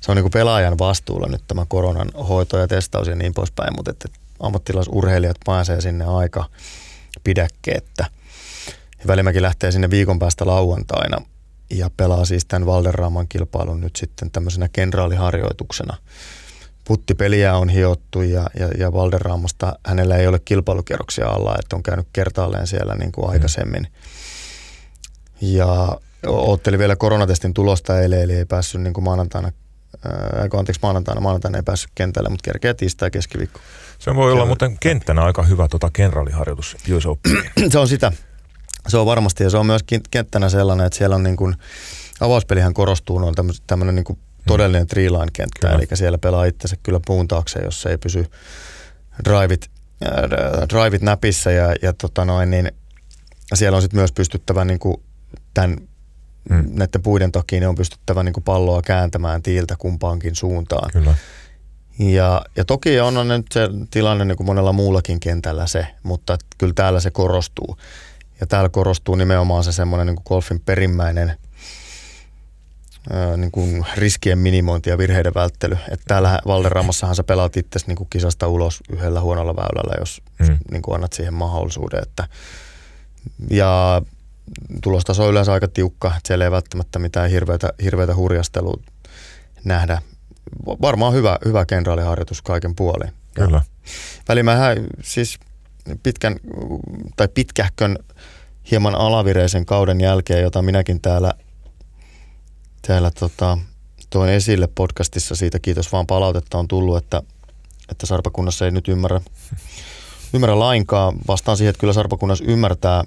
se 0.00 0.12
on 0.12 0.16
niin 0.16 0.22
kuin 0.22 0.32
pelaajan 0.32 0.78
vastuulla 0.78 1.28
nyt 1.28 1.42
tämä 1.48 1.66
koronan 1.68 2.08
hoito 2.28 2.58
ja 2.58 2.68
testaus 2.68 3.08
ja 3.08 3.14
niin 3.14 3.34
poispäin, 3.34 3.76
mutta 3.76 3.90
että 3.90 4.08
ammattilaisurheilijat 4.40 5.36
pääsee 5.46 5.80
sinne 5.80 6.04
aika 6.04 6.44
pidäkkeettä. 7.24 8.04
Välimäki 9.06 9.42
lähtee 9.42 9.72
sinne 9.72 9.90
viikon 9.90 10.18
päästä 10.18 10.46
lauantaina 10.46 11.18
ja 11.70 11.90
pelaa 11.96 12.24
siis 12.24 12.44
tämän 12.44 12.66
Valderraaman 12.66 13.28
kilpailun 13.28 13.80
nyt 13.80 13.96
sitten 13.96 14.30
tämmöisenä 14.30 14.68
kenraaliharjoituksena. 14.72 15.96
Puttipeliä 16.86 17.56
on 17.56 17.68
hiottu 17.68 18.22
ja, 18.22 18.46
ja, 18.58 18.68
ja 18.78 18.92
Valderraamasta 18.92 19.78
hänellä 19.86 20.16
ei 20.16 20.26
ole 20.26 20.38
kilpailukierroksia 20.44 21.28
alla, 21.28 21.56
että 21.58 21.76
on 21.76 21.82
käynyt 21.82 22.06
kertaalleen 22.12 22.66
siellä 22.66 22.94
niin 22.94 23.12
kuin 23.12 23.30
aikaisemmin. 23.30 23.86
Ja 25.40 25.98
otteli 26.26 26.78
vielä 26.78 26.96
koronatestin 26.96 27.54
tulosta 27.54 28.00
eilen, 28.00 28.22
eli 28.22 28.34
ei 28.34 28.44
päässyt 28.44 28.80
niin 28.80 28.94
kuin 28.94 29.04
maanantaina, 29.04 29.52
ää, 30.04 30.48
anteeksi 30.58 30.80
maanantaina, 30.82 31.20
maanantaina 31.20 31.58
ei 31.58 31.62
päässyt 31.62 31.90
kentälle, 31.94 32.28
mutta 32.28 32.50
kerkeä 32.50 32.74
tiistai 32.74 33.10
keskiviikko. 33.10 33.60
Se 33.98 34.14
voi 34.14 34.32
olla 34.32 34.46
muuten 34.46 34.76
kenttänä 34.80 35.22
aika 35.24 35.42
hyvä 35.42 35.68
tota 35.68 35.90
kenraaliharjoitus 35.92 36.76
US 36.96 37.04
Se 37.72 37.78
on 37.78 37.88
sitä. 37.88 38.12
Se 38.88 38.96
on 38.96 39.06
varmasti 39.06 39.44
ja 39.44 39.50
se 39.50 39.56
on 39.56 39.66
myös 39.66 39.82
kenttänä 40.10 40.48
sellainen, 40.48 40.86
että 40.86 40.98
siellä 40.98 41.16
on 41.16 41.22
niin 41.22 41.36
kuin, 41.36 41.54
avauspelihän 42.20 42.74
korostuu, 42.74 43.16
on 43.16 43.34
tämmöinen 43.66 43.94
niin 43.94 44.04
kuin 44.04 44.18
todellinen 44.46 44.86
triline 44.86 45.26
kenttä, 45.32 45.66
kyllä. 45.66 45.74
eli 45.74 45.86
siellä 45.94 46.18
pelaa 46.18 46.44
itsensä 46.44 46.76
kyllä 46.82 47.00
puun 47.06 47.28
taakse, 47.28 47.60
jos 47.60 47.86
ei 47.86 47.98
pysy 47.98 48.26
driveit, 49.24 49.70
äh, 50.06 50.68
driveit 50.68 51.02
näpissä 51.02 51.50
ja, 51.50 51.74
ja 51.82 51.92
tota 51.92 52.24
noin, 52.24 52.50
niin 52.50 52.72
siellä 53.54 53.76
on 53.76 53.82
sitten 53.82 53.98
myös 53.98 54.12
pystyttävä 54.12 54.64
niin 54.64 54.78
kuin 54.78 54.96
tämän 55.54 55.76
mm. 56.50 56.64
näiden 56.68 57.02
puiden 57.02 57.32
takia 57.32 57.60
niin 57.60 57.68
on 57.68 57.74
pystyttävä 57.74 58.22
niin 58.22 58.32
kuin 58.32 58.44
palloa 58.44 58.82
kääntämään 58.82 59.42
tiiltä 59.42 59.76
kumpaankin 59.78 60.34
suuntaan. 60.34 60.90
Kyllä. 60.92 61.14
Ja, 61.98 62.42
ja 62.56 62.64
toki 62.64 63.00
on, 63.00 63.16
on 63.16 63.28
nyt 63.28 63.46
se 63.52 63.68
tilanne 63.90 64.24
niin 64.24 64.36
kuin 64.36 64.46
monella 64.46 64.72
muullakin 64.72 65.20
kentällä 65.20 65.66
se, 65.66 65.86
mutta 66.02 66.38
kyllä 66.58 66.72
täällä 66.74 67.00
se 67.00 67.10
korostuu. 67.10 67.76
Ja 68.40 68.46
täällä 68.46 68.68
korostuu 68.68 69.14
nimenomaan 69.14 69.64
se 69.64 69.72
semmoinen 69.72 70.06
niin 70.06 70.16
kuin 70.16 70.24
golfin 70.28 70.60
perimmäinen 70.60 71.36
ää, 73.12 73.36
niin 73.36 73.50
kuin 73.50 73.86
riskien 73.96 74.38
minimointi 74.38 74.90
ja 74.90 74.98
virheiden 74.98 75.34
välttely. 75.34 75.78
Että 75.90 76.04
täällä 76.08 76.38
Valderaamassahan 76.46 77.16
sä 77.16 77.24
pelaat 77.24 77.56
itse 77.56 77.78
niin 77.86 77.96
kuin 77.96 78.10
kisasta 78.10 78.48
ulos 78.48 78.80
yhdellä 78.90 79.20
huonolla 79.20 79.56
väylällä, 79.56 79.94
jos 79.98 80.22
mm. 80.38 80.58
niin 80.70 80.82
kuin 80.82 80.94
annat 80.94 81.12
siihen 81.12 81.34
mahdollisuuden. 81.34 82.02
Että, 82.02 82.28
ja 83.50 84.02
tulostaso 84.82 85.24
on 85.24 85.30
yleensä 85.30 85.52
aika 85.52 85.68
tiukka, 85.68 86.08
että 86.08 86.26
siellä 86.26 86.44
ei 86.44 86.50
välttämättä 86.50 86.98
mitään 86.98 87.30
hirveätä, 87.30 87.72
hirveätä 87.82 88.14
hurjastelua 88.14 88.80
nähdä 89.64 90.02
varmaan 90.66 91.14
hyvä, 91.14 91.38
hyvä 91.44 91.66
kenraaliharjoitus 91.66 92.42
kaiken 92.42 92.74
puolin. 92.74 93.12
Kyllä. 93.34 93.62
Välimähän 94.28 94.76
siis 95.02 95.38
pitkän 96.02 96.36
tai 97.16 97.28
pitkähkön 97.28 97.98
hieman 98.70 98.94
alavireisen 98.94 99.66
kauden 99.66 100.00
jälkeen, 100.00 100.42
jota 100.42 100.62
minäkin 100.62 101.00
täällä, 101.00 101.34
täällä 102.86 103.10
tota, 103.10 103.58
toin 104.10 104.30
esille 104.30 104.68
podcastissa. 104.74 105.34
Siitä 105.34 105.58
kiitos 105.58 105.92
vaan 105.92 106.06
palautetta 106.06 106.58
on 106.58 106.68
tullut, 106.68 106.96
että, 106.96 107.22
että 107.90 108.06
Sarpakunnassa 108.06 108.64
ei 108.64 108.70
nyt 108.70 108.88
ymmärrä, 108.88 109.20
ymmärrä 110.32 110.58
lainkaan. 110.58 111.14
Vastaan 111.28 111.56
siihen, 111.56 111.70
että 111.70 111.80
kyllä 111.80 111.92
Sarpakunnassa 111.92 112.44
ymmärtää 112.48 113.04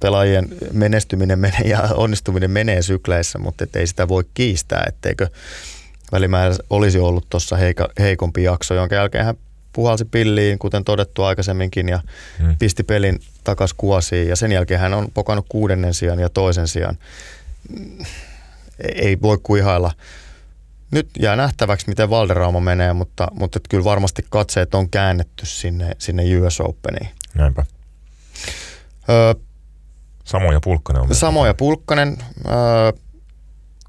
pelaajien 0.00 0.48
menestyminen 0.72 1.38
menee 1.38 1.62
ja 1.64 1.88
onnistuminen 1.94 2.50
menee 2.50 2.82
sykleissä, 2.82 3.38
mutta 3.38 3.66
ei 3.74 3.86
sitä 3.86 4.08
voi 4.08 4.24
kiistää, 4.34 4.84
etteikö 4.88 5.28
Välimäärä 6.12 6.54
olisi 6.70 6.98
ollut 6.98 7.26
tuossa 7.30 7.56
heikompi 7.98 8.42
jakso, 8.42 8.74
jonka 8.74 8.94
jälkeen 8.94 9.24
hän 9.24 9.34
puhalsi 9.72 10.04
pilliin, 10.04 10.58
kuten 10.58 10.84
todettu 10.84 11.22
aikaisemminkin, 11.22 11.88
ja 11.88 12.00
hmm. 12.38 12.56
pisti 12.58 12.82
pelin 12.82 13.20
takas 13.44 13.74
kuosiin. 13.74 14.28
Ja 14.28 14.36
sen 14.36 14.52
jälkeen 14.52 14.80
hän 14.80 14.94
on 14.94 15.08
pokannut 15.14 15.46
kuudennen 15.48 15.94
sijaan 15.94 16.18
ja 16.18 16.28
toisen 16.28 16.68
sijaan. 16.68 16.98
Ei 18.94 19.20
voi 19.22 19.38
kuihailla. 19.42 19.90
Nyt 20.90 21.08
jää 21.18 21.36
nähtäväksi, 21.36 21.88
miten 21.88 22.10
Valderrauma 22.10 22.60
menee, 22.60 22.92
mutta, 22.92 23.28
mutta 23.32 23.60
kyllä 23.68 23.84
varmasti 23.84 24.26
katseet 24.30 24.74
on 24.74 24.90
käännetty 24.90 25.46
sinne, 25.46 25.96
sinne 25.98 26.22
US 26.38 26.60
Openiin. 26.60 27.08
Näinpä. 27.34 27.64
Öö, 29.08 29.34
Samoja 30.24 30.60
Pulkkanen 30.60 31.02
on. 31.02 31.14
Samoja 31.14 31.54
Pulkkanen. 31.54 32.16
Öö, 32.46 32.52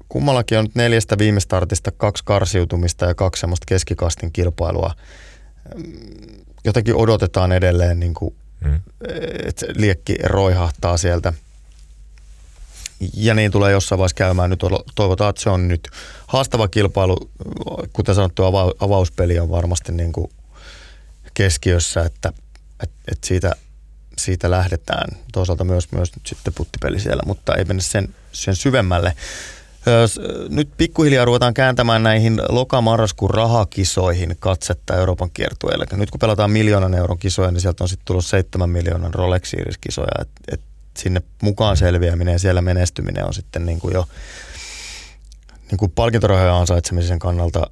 kummallakin 0.08 0.58
on 0.58 0.64
nyt 0.64 0.74
neljästä 0.74 1.18
viime 1.18 1.40
startista 1.40 1.90
kaksi 1.90 2.24
karsiutumista 2.26 3.04
ja 3.06 3.14
kaksi 3.14 3.40
semmoista 3.40 3.64
keskikastin 3.68 4.32
kilpailua. 4.32 4.94
Jotenkin 6.64 6.94
odotetaan 6.94 7.52
edelleen, 7.52 8.00
niin 8.00 8.14
kuin, 8.14 8.34
mm. 8.64 8.80
että 9.46 9.66
liekki 9.76 10.14
roihahtaa 10.24 10.96
sieltä. 10.96 11.32
Ja 13.14 13.34
niin 13.34 13.50
tulee 13.50 13.72
jossain 13.72 13.98
vaiheessa 13.98 14.16
käymään. 14.16 14.50
Nyt 14.50 14.60
toivotaan, 14.94 15.30
että 15.30 15.42
se 15.42 15.50
on 15.50 15.68
nyt 15.68 15.88
haastava 16.26 16.68
kilpailu. 16.68 17.30
Kuten 17.92 18.14
sanottu, 18.14 18.42
avauspeli 18.80 19.38
on 19.38 19.50
varmasti 19.50 19.92
niin 19.92 20.12
kuin 20.12 20.30
keskiössä, 21.34 22.02
että, 22.02 22.32
että, 22.82 23.26
siitä, 23.26 23.52
siitä 24.18 24.50
lähdetään. 24.50 25.18
Toisaalta 25.32 25.64
myös, 25.64 25.92
myös 25.92 26.16
nyt 26.16 26.26
sitten 26.26 26.54
puttipeli 26.54 27.00
siellä, 27.00 27.22
mutta 27.26 27.54
ei 27.54 27.64
mennä 27.64 27.82
sen, 27.82 28.14
sen 28.32 28.56
syvemmälle. 28.56 29.16
Nyt 30.48 30.68
pikkuhiljaa 30.76 31.24
ruvetaan 31.24 31.54
kääntämään 31.54 32.02
näihin 32.02 32.42
lokamarraskuun 32.48 33.30
rahakisoihin 33.30 34.36
katsetta 34.40 34.96
Euroopan 34.96 35.30
kiertueelle. 35.34 35.86
Nyt 35.92 36.10
kun 36.10 36.18
pelataan 36.18 36.50
miljoonan 36.50 36.94
euron 36.94 37.18
kisoja, 37.18 37.50
niin 37.50 37.60
sieltä 37.60 37.84
on 37.84 37.88
sitten 37.88 38.04
tullut 38.04 38.24
seitsemän 38.24 38.70
miljoonan 38.70 39.14
Rolex 39.14 39.50
Series-kisoja. 39.50 40.20
Et, 40.20 40.28
et 40.52 40.60
sinne 40.98 41.22
mukaan 41.42 41.76
selviäminen 41.76 42.32
ja 42.32 42.38
siellä 42.38 42.62
menestyminen 42.62 43.26
on 43.26 43.34
sitten 43.34 43.66
niin 43.66 43.80
kuin 43.80 43.94
jo 43.94 44.08
niin 45.70 45.78
kuin 45.78 45.90
palkintorahojen 45.90 46.52
ansaitsemisen 46.52 47.18
kannalta 47.18 47.70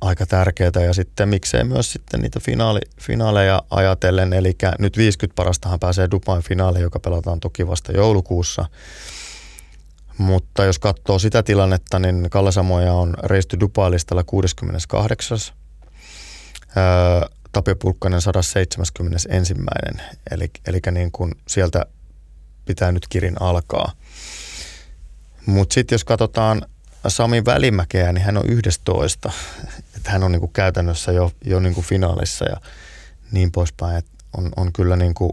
aika 0.00 0.26
tärkeää. 0.26 0.84
Ja 0.86 0.94
sitten 0.94 1.28
miksei 1.28 1.64
myös 1.64 1.92
sitten 1.92 2.20
niitä 2.20 2.40
finaali, 2.40 2.80
finaaleja 3.00 3.62
ajatellen. 3.70 4.32
Eli 4.32 4.56
nyt 4.78 4.96
50 4.96 5.34
parastahan 5.36 5.80
pääsee 5.80 6.08
Dubain 6.10 6.42
finaaliin, 6.42 6.82
joka 6.82 7.00
pelataan 7.00 7.40
toki 7.40 7.66
vasta 7.66 7.92
joulukuussa– 7.92 8.64
mutta 10.18 10.64
jos 10.64 10.78
katsoo 10.78 11.18
sitä 11.18 11.42
tilannetta, 11.42 11.98
niin 11.98 12.30
Kalle 12.30 12.52
Samoja 12.52 12.92
on 12.92 13.14
reisty 13.22 13.56
Dubai-listalla 13.60 14.24
68. 14.24 15.38
Öö, 16.76 17.28
Tapio 17.52 17.76
Pulkkanen 17.76 18.20
171. 18.20 19.28
Eli, 20.30 20.50
eli 20.66 20.80
niin 20.90 21.12
kuin 21.12 21.32
sieltä 21.48 21.86
pitää 22.64 22.92
nyt 22.92 23.08
kirin 23.08 23.42
alkaa. 23.42 23.92
Mutta 25.46 25.74
sitten 25.74 25.94
jos 25.94 26.04
katsotaan 26.04 26.62
Sami 27.08 27.44
Välimäkeä, 27.44 28.12
niin 28.12 28.24
hän 28.24 28.36
on 28.36 28.48
11. 28.48 29.32
Että 29.96 30.10
hän 30.10 30.22
on 30.22 30.32
niin 30.32 30.40
kuin 30.40 30.52
käytännössä 30.52 31.12
jo, 31.12 31.32
jo 31.44 31.60
niin 31.60 31.74
kuin 31.74 31.84
finaalissa 31.84 32.44
ja 32.44 32.56
niin 33.32 33.52
poispäin. 33.52 33.96
Et 33.96 34.06
on, 34.36 34.52
on 34.56 34.72
kyllä 34.72 34.96
niin 34.96 35.14
kuin, 35.14 35.32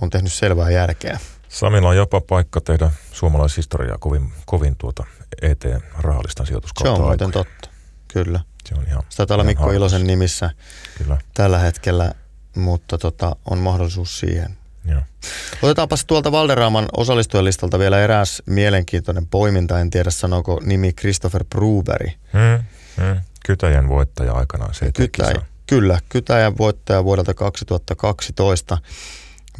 on 0.00 0.10
tehnyt 0.10 0.32
selvää 0.32 0.70
järkeä. 0.70 1.18
Samilla 1.48 1.88
on 1.88 1.96
jopa 1.96 2.20
paikka 2.20 2.60
tehdä 2.60 2.90
suomalaishistoriaa 3.12 3.98
kovin, 3.98 4.32
kovin 4.46 4.76
tuota 4.76 5.04
ET-rahallistan 5.42 6.46
sijoituskautta 6.46 6.96
Se 6.96 7.02
on 7.02 7.08
muuten 7.08 7.30
totta, 7.30 7.68
kyllä. 8.08 8.40
Se 8.68 8.74
on 8.74 8.84
ihan, 8.88 9.02
Sitä 9.08 9.26
täällä 9.26 9.44
Mikko. 9.44 9.72
Ilosen 9.72 10.06
nimissä 10.06 10.50
kyllä. 10.98 11.18
tällä 11.34 11.58
hetkellä 11.58 12.12
mutta 12.56 12.98
tota, 12.98 13.36
on 13.50 13.58
mahdollisuus 13.58 14.20
siihen. 14.20 14.56
Joo. 14.86 15.02
Otetaanpas 15.62 16.04
tuolta 16.04 16.32
Valderaaman 16.32 16.86
osallistujalistalta 16.96 17.78
vielä 17.78 18.00
eräs 18.00 18.42
mielenkiintoinen 18.46 19.26
poiminta. 19.26 19.80
En 19.80 19.90
tiedä 19.90 20.10
sanooko 20.10 20.60
nimi 20.64 20.92
Christopher 20.92 21.44
Bruberi. 21.44 22.14
Hmm, 22.32 22.64
hmm. 22.96 23.20
Kytäjän 23.46 23.88
voittaja 23.88 24.32
aikanaan 24.32 24.74
se 24.74 24.92
Kytä, 24.92 25.32
Kyllä, 25.66 25.98
Kytäjän 26.08 26.58
voittaja 26.58 27.04
vuodelta 27.04 27.34
2012. 27.34 28.78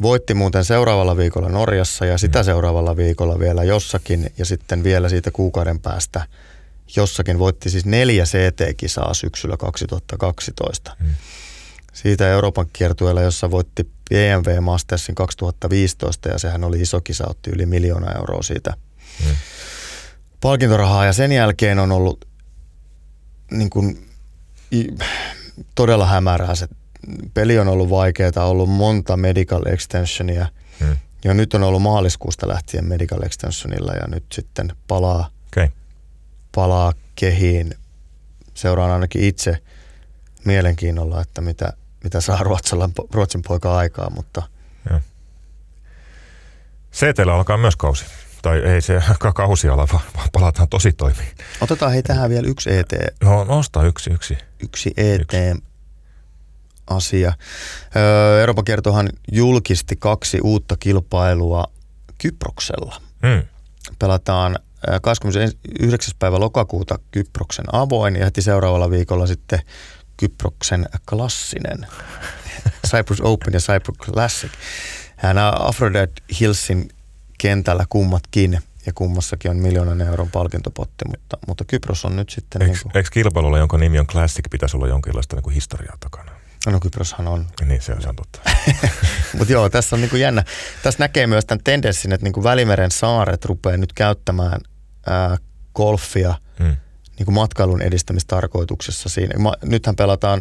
Voitti 0.01 0.33
muuten 0.33 0.65
seuraavalla 0.65 1.17
viikolla 1.17 1.49
Norjassa 1.49 2.05
ja 2.05 2.17
sitä 2.17 2.39
hmm. 2.39 2.45
seuraavalla 2.45 2.97
viikolla 2.97 3.39
vielä 3.39 3.63
jossakin 3.63 4.31
ja 4.37 4.45
sitten 4.45 4.83
vielä 4.83 5.09
siitä 5.09 5.31
kuukauden 5.31 5.79
päästä 5.79 6.21
jossakin 6.95 7.39
voitti 7.39 7.69
siis 7.69 7.85
neljä 7.85 8.23
CT-kisaa 8.23 9.13
syksyllä 9.13 9.57
2012. 9.57 10.95
Hmm. 10.99 11.09
Siitä 11.93 12.29
Euroopan 12.29 12.67
kiertueella, 12.73 13.21
jossa 13.21 13.51
voitti 13.51 13.89
BMW 14.09 14.59
Mastersin 14.59 15.15
2015 15.15 16.29
ja 16.29 16.39
sehän 16.39 16.63
oli 16.63 16.81
iso 16.81 17.01
kisa, 17.01 17.27
otti 17.29 17.49
yli 17.49 17.65
miljoona 17.65 18.11
euroa 18.11 18.41
siitä 18.41 18.73
hmm. 19.25 19.35
palkintorahaa 20.41 21.05
ja 21.05 21.13
sen 21.13 21.31
jälkeen 21.31 21.79
on 21.79 21.91
ollut 21.91 22.27
niin 23.51 23.69
kuin, 23.69 24.09
todella 25.75 26.05
hämärää 26.05 26.55
se 26.55 26.67
peli 27.33 27.59
on 27.59 27.67
ollut 27.67 27.89
vaikeaa, 27.89 28.45
ollut 28.45 28.69
monta 28.69 29.17
medical 29.17 29.65
extensionia 29.65 30.47
hmm. 30.79 30.97
ja 31.23 31.33
nyt 31.33 31.53
on 31.53 31.63
ollut 31.63 31.81
maaliskuusta 31.81 32.47
lähtien 32.47 32.85
medical 32.85 33.23
extensionilla 33.23 33.93
ja 33.93 34.07
nyt 34.07 34.23
sitten 34.31 34.71
palaa, 34.87 35.29
okay. 35.47 35.69
palaa 36.55 36.93
kehiin. 37.15 37.73
Seuraan 38.53 38.91
ainakin 38.91 39.23
itse 39.23 39.57
mielenkiinnolla, 40.45 41.21
että 41.21 41.41
mitä, 41.41 41.73
mitä 42.07 42.21
saa 42.21 42.43
Ruotsalla, 42.43 42.89
Ruotsin 43.11 43.41
poika 43.41 43.77
aikaa, 43.77 44.09
mutta... 44.09 44.43
CTllä 46.93 47.33
alkaa 47.33 47.57
myös 47.57 47.75
kausi. 47.75 48.05
Tai 48.41 48.59
ei 48.59 48.81
se 48.81 49.03
kausi 49.35 49.69
ala, 49.69 49.87
vaan 49.93 50.03
palataan 50.33 50.67
tosi 50.67 50.93
toimiin. 50.93 51.35
Otetaan 51.61 51.91
hei 51.91 52.03
tähän 52.03 52.29
vielä 52.29 52.47
yksi 52.47 52.69
ET. 52.77 52.93
No 53.23 53.43
nosta 53.43 53.83
yksi, 53.83 54.09
yksi. 54.09 54.37
Yksi 54.63 54.93
ET. 54.97 55.21
Yksi 55.21 55.63
asia. 56.87 57.33
Euroopan 58.39 58.65
kiertohan 58.65 59.09
julkisti 59.31 59.95
kaksi 59.95 60.39
uutta 60.43 60.77
kilpailua 60.79 61.63
Kyproksella. 62.17 63.01
Hmm. 63.27 63.47
Pelataan 63.99 64.55
29. 65.01 66.13
päivä 66.19 66.39
lokakuuta 66.39 66.99
Kyproksen 67.11 67.65
avoin 67.71 68.15
ja 68.15 68.25
heti 68.25 68.41
seuraavalla 68.41 68.89
viikolla 68.89 69.27
sitten 69.27 69.59
Kyproksen 70.17 70.85
klassinen. 71.09 71.87
Cyprus 72.87 73.21
Open 73.21 73.53
ja 73.53 73.59
Cyprus 73.59 73.97
Classic. 73.97 74.51
Hän 75.15 75.37
on 75.37 75.67
Aphrodite 75.67 76.21
Hillsin 76.39 76.89
kentällä 77.37 77.85
kummatkin 77.89 78.59
ja 78.85 78.93
kummassakin 78.93 79.51
on 79.51 79.57
miljoonan 79.57 80.01
euron 80.01 80.31
palkintopotti, 80.31 81.05
mutta, 81.07 81.37
mutta 81.47 81.65
Kypros 81.65 82.05
on 82.05 82.15
nyt 82.15 82.29
sitten... 82.29 82.61
Eikö, 82.61 82.73
niin 82.73 82.83
kuin... 82.83 82.97
eikö 82.97 83.09
kilpailulla, 83.13 83.57
jonka 83.57 83.77
nimi 83.77 83.99
on 83.99 84.07
Classic, 84.07 84.45
pitäisi 84.51 84.77
olla 84.77 84.87
jonkinlaista 84.87 85.35
niin 85.35 85.43
kuin 85.43 85.53
historiaa 85.53 85.97
takana? 85.99 86.31
No 86.67 86.79
Kyproshan 86.79 87.27
on. 87.27 87.47
Niin, 87.65 87.81
se 87.81 87.93
on, 87.93 88.01
se 88.01 88.09
on 88.09 88.15
totta. 88.15 88.39
mutta 89.37 89.53
joo, 89.53 89.69
tässä 89.69 89.95
on 89.95 90.01
niin 90.01 90.09
kuin 90.09 90.21
jännä. 90.21 90.43
Tässä 90.83 91.03
näkee 91.03 91.27
myös 91.27 91.45
tämän 91.45 91.63
tendenssin, 91.63 92.13
että 92.13 92.25
niin 92.25 92.33
kuin 92.33 92.43
Välimeren 92.43 92.91
saaret 92.91 93.45
rupeaa 93.45 93.77
nyt 93.77 93.93
käyttämään 93.93 94.61
ää, 95.05 95.37
golfia 95.75 96.35
hmm 96.59 96.75
niin 97.17 97.25
kuin 97.25 97.35
matkailun 97.35 97.81
edistämistarkoituksessa 97.81 99.09
siinä. 99.09 99.39
Ma, 99.39 99.53
nythän 99.63 99.95
pelataan, 99.95 100.39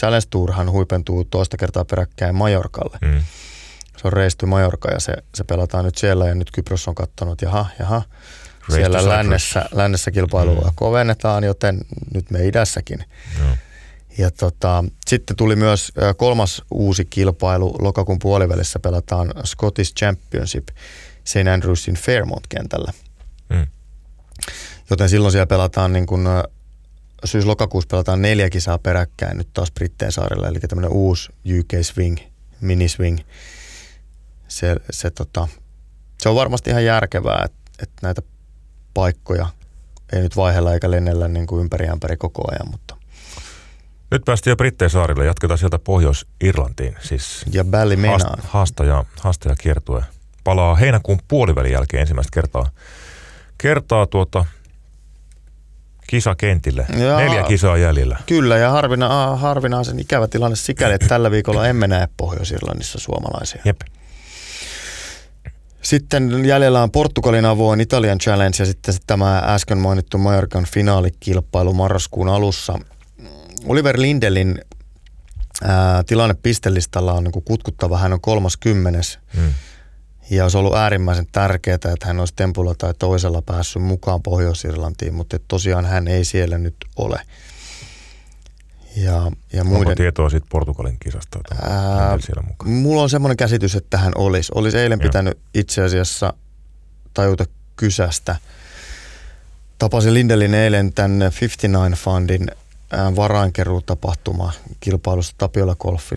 Challenge 0.00 0.26
Tourhan 0.30 0.70
huipentuu 0.70 1.24
toista 1.24 1.56
kertaa 1.56 1.84
peräkkäin 1.84 2.34
Majorkalle. 2.34 2.98
Mm. 3.02 3.22
Se 3.96 4.02
on 4.04 4.12
reisty 4.12 4.46
Majorka 4.46 4.90
ja 4.90 5.00
se, 5.00 5.12
se 5.34 5.44
pelataan 5.44 5.84
nyt 5.84 5.98
siellä 5.98 6.28
ja 6.28 6.34
nyt 6.34 6.50
Kypros 6.50 6.88
on 6.88 6.94
katsonut, 6.94 7.42
jaha, 7.42 7.66
jaha. 7.78 8.02
Race 8.68 8.74
siellä 8.74 9.08
lännessä, 9.08 9.68
lännessä 9.72 10.10
kilpailua 10.10 10.68
mm. 10.68 10.72
kovennetaan, 10.74 11.44
joten 11.44 11.80
nyt 12.14 12.30
me 12.30 12.46
idässäkin. 12.46 13.04
Mm. 13.38 13.56
Ja 14.18 14.30
tota, 14.30 14.84
sitten 15.06 15.36
tuli 15.36 15.56
myös 15.56 15.92
kolmas 16.16 16.62
uusi 16.70 17.04
kilpailu. 17.04 17.76
Lokakuun 17.78 18.18
puolivälissä 18.18 18.78
pelataan 18.78 19.32
Scottish 19.44 19.94
Championship 19.94 20.68
St. 21.24 21.36
Andrewsin 21.52 21.94
Fairmont-kentällä. 21.94 22.92
Mm. 23.48 23.66
Joten 24.90 25.08
silloin 25.08 25.32
siellä 25.32 25.46
pelataan 25.46 25.92
niin 25.92 26.06
kuin, 26.06 26.26
syys-lokakuussa 27.24 27.88
pelataan 27.88 28.22
neljä 28.22 28.50
kisaa 28.50 28.78
peräkkäin 28.78 29.36
nyt 29.36 29.48
taas 29.52 29.72
Britteen 29.72 30.12
saarella, 30.12 30.48
eli 30.48 30.60
tämmöinen 30.60 30.92
uusi 30.92 31.32
UK 31.58 31.84
Swing, 31.84 32.16
mini 32.60 32.88
swing. 32.88 33.18
Se, 34.48 34.76
se, 34.90 35.10
tota, 35.10 35.48
se 36.20 36.28
on 36.28 36.34
varmasti 36.34 36.70
ihan 36.70 36.84
järkevää, 36.84 37.42
että, 37.44 37.70
että 37.82 37.96
näitä 38.02 38.22
paikkoja 38.94 39.46
ei 40.12 40.20
nyt 40.20 40.36
vaihella 40.36 40.74
eikä 40.74 40.90
lennellä 40.90 41.28
niin 41.28 41.46
kuin 41.46 41.60
ympäri 41.60 41.88
ämpäri 41.88 42.16
koko 42.16 42.42
ajan, 42.50 42.70
mutta 42.70 42.96
nyt 44.10 44.22
päästiin 44.24 44.52
jo 44.52 44.56
Britteen 44.56 44.90
saarille. 44.90 45.26
Jatketaan 45.26 45.58
sieltä 45.58 45.78
Pohjois-Irlantiin. 45.78 46.96
Siis 47.00 47.44
ja 47.52 47.64
Ballymenaan. 47.64 48.38
Haastaja, 48.44 49.04
haastaja 49.20 49.56
kiertue. 49.56 50.04
Palaa 50.44 50.74
heinäkuun 50.74 51.18
puolivälin 51.28 51.72
jälkeen 51.72 52.00
ensimmäistä 52.00 52.30
kertaa, 52.34 52.70
kertaa 53.58 54.06
tuota 54.06 54.44
kisakentille. 56.06 56.86
Ja, 56.98 57.16
Neljä 57.16 57.42
kisaa 57.42 57.76
jäljellä. 57.76 58.18
Kyllä, 58.26 58.56
ja 58.56 58.70
harvina, 58.70 59.36
harvinaisen 59.36 59.98
ikävä 60.00 60.28
tilanne 60.28 60.56
sikäli, 60.56 60.94
että 60.94 61.08
tällä 61.08 61.30
viikolla 61.30 61.66
emme 61.66 61.86
näe 61.86 62.08
Pohjois-Irlannissa 62.16 62.98
suomalaisia. 62.98 63.62
Jep. 63.64 63.80
Sitten 65.82 66.44
jäljellä 66.44 66.82
on 66.82 66.90
Portugalin 66.90 67.44
avoin 67.44 67.80
Italian 67.80 68.18
Challenge 68.18 68.56
ja 68.58 68.66
sitten 68.66 68.94
tämä 69.06 69.38
äsken 69.38 69.78
mainittu 69.78 70.18
Majorkan 70.18 70.64
finaalikilpailu 70.64 71.72
marraskuun 71.72 72.28
alussa. 72.28 72.78
Oliver 73.66 74.00
Lindelin 74.00 74.60
ää, 75.62 76.02
tilanne 76.04 76.34
pistelistalla 76.42 77.12
on 77.12 77.24
niin 77.24 77.44
kutkuttava. 77.44 77.98
Hän 77.98 78.12
on 78.12 78.20
30. 78.20 79.00
Hmm. 79.36 79.52
Ja 80.30 80.42
olisi 80.42 80.58
ollut 80.58 80.74
äärimmäisen 80.74 81.26
tärkeää, 81.32 81.74
että 81.74 82.06
hän 82.06 82.20
olisi 82.20 82.34
tempulla 82.36 82.74
tai 82.74 82.94
toisella 82.98 83.42
päässyt 83.42 83.82
mukaan 83.82 84.22
Pohjois-Irlantiin, 84.22 85.14
mutta 85.14 85.38
tosiaan 85.48 85.84
hän 85.84 86.08
ei 86.08 86.24
siellä 86.24 86.58
nyt 86.58 86.76
ole. 86.96 87.20
Ja, 88.96 89.32
ja 89.52 89.64
muiden, 89.64 89.80
Onko 89.80 89.94
tietoa 89.94 90.30
siitä 90.30 90.46
Portugalin 90.50 90.96
kisasta? 91.00 91.38
Ää, 91.62 92.18
siellä 92.20 92.42
mukaan? 92.42 92.70
Mulla 92.70 93.02
on 93.02 93.10
semmoinen 93.10 93.36
käsitys, 93.36 93.74
että 93.74 93.98
hän 93.98 94.12
olisi. 94.14 94.52
Olisi 94.54 94.78
eilen 94.78 95.00
Joo. 95.00 95.08
pitänyt 95.08 95.38
itse 95.54 95.82
asiassa 95.82 96.32
tajuta 97.14 97.44
kysästä. 97.76 98.36
Tapasin 99.78 100.14
Lindelin 100.14 100.54
eilen 100.54 100.92
tämän 100.92 101.18
59 101.18 101.92
Fundin 101.92 102.50
varainkeruutapahtuma 103.16 104.52
kilpailussa 104.80 105.34
Tapiola, 105.38 105.76
Golfi, 105.76 106.16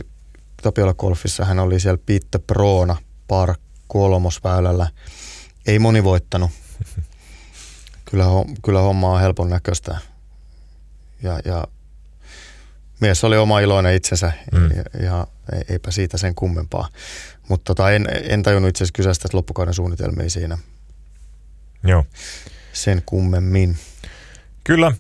Tapiola 0.64 0.94
Golfissa. 0.94 1.46
Hän 1.46 1.60
oli 1.60 1.80
siellä 1.80 2.00
Pitte 2.06 2.40
Proona 2.40 2.96
par 3.28 3.56
kolmosväylällä. 3.90 4.88
Ei 5.68 5.80
moni 5.80 6.04
voittanut. 6.04 6.52
Kyllä, 8.06 8.26
kyllä 8.66 8.80
homma 8.80 9.14
on 9.14 9.22
helpon 9.22 9.50
näköistä. 9.50 9.98
Ja, 11.24 11.40
ja 11.46 11.68
mies 13.00 13.24
oli 13.24 13.38
oma 13.38 13.60
iloinen 13.60 13.96
itsensä 13.96 14.32
mm. 14.52 14.70
ja, 14.78 15.06
ja 15.06 15.28
eipä 15.70 15.92
siitä 15.92 16.18
sen 16.18 16.36
kummempaa. 16.36 16.90
Mutta 17.48 17.64
tota, 17.76 17.92
en, 17.92 18.08
en 18.24 18.44
tajunnut 18.44 18.70
itse 18.70 18.84
asiassa 18.84 18.96
kysästä 18.96 19.28
loppukauden 19.34 19.74
suunnitelmia 19.74 20.30
siinä. 20.30 20.58
Joo. 21.84 22.06
Sen 22.74 23.04
kummemmin. 23.06 23.78
Kyllä. 24.64 24.92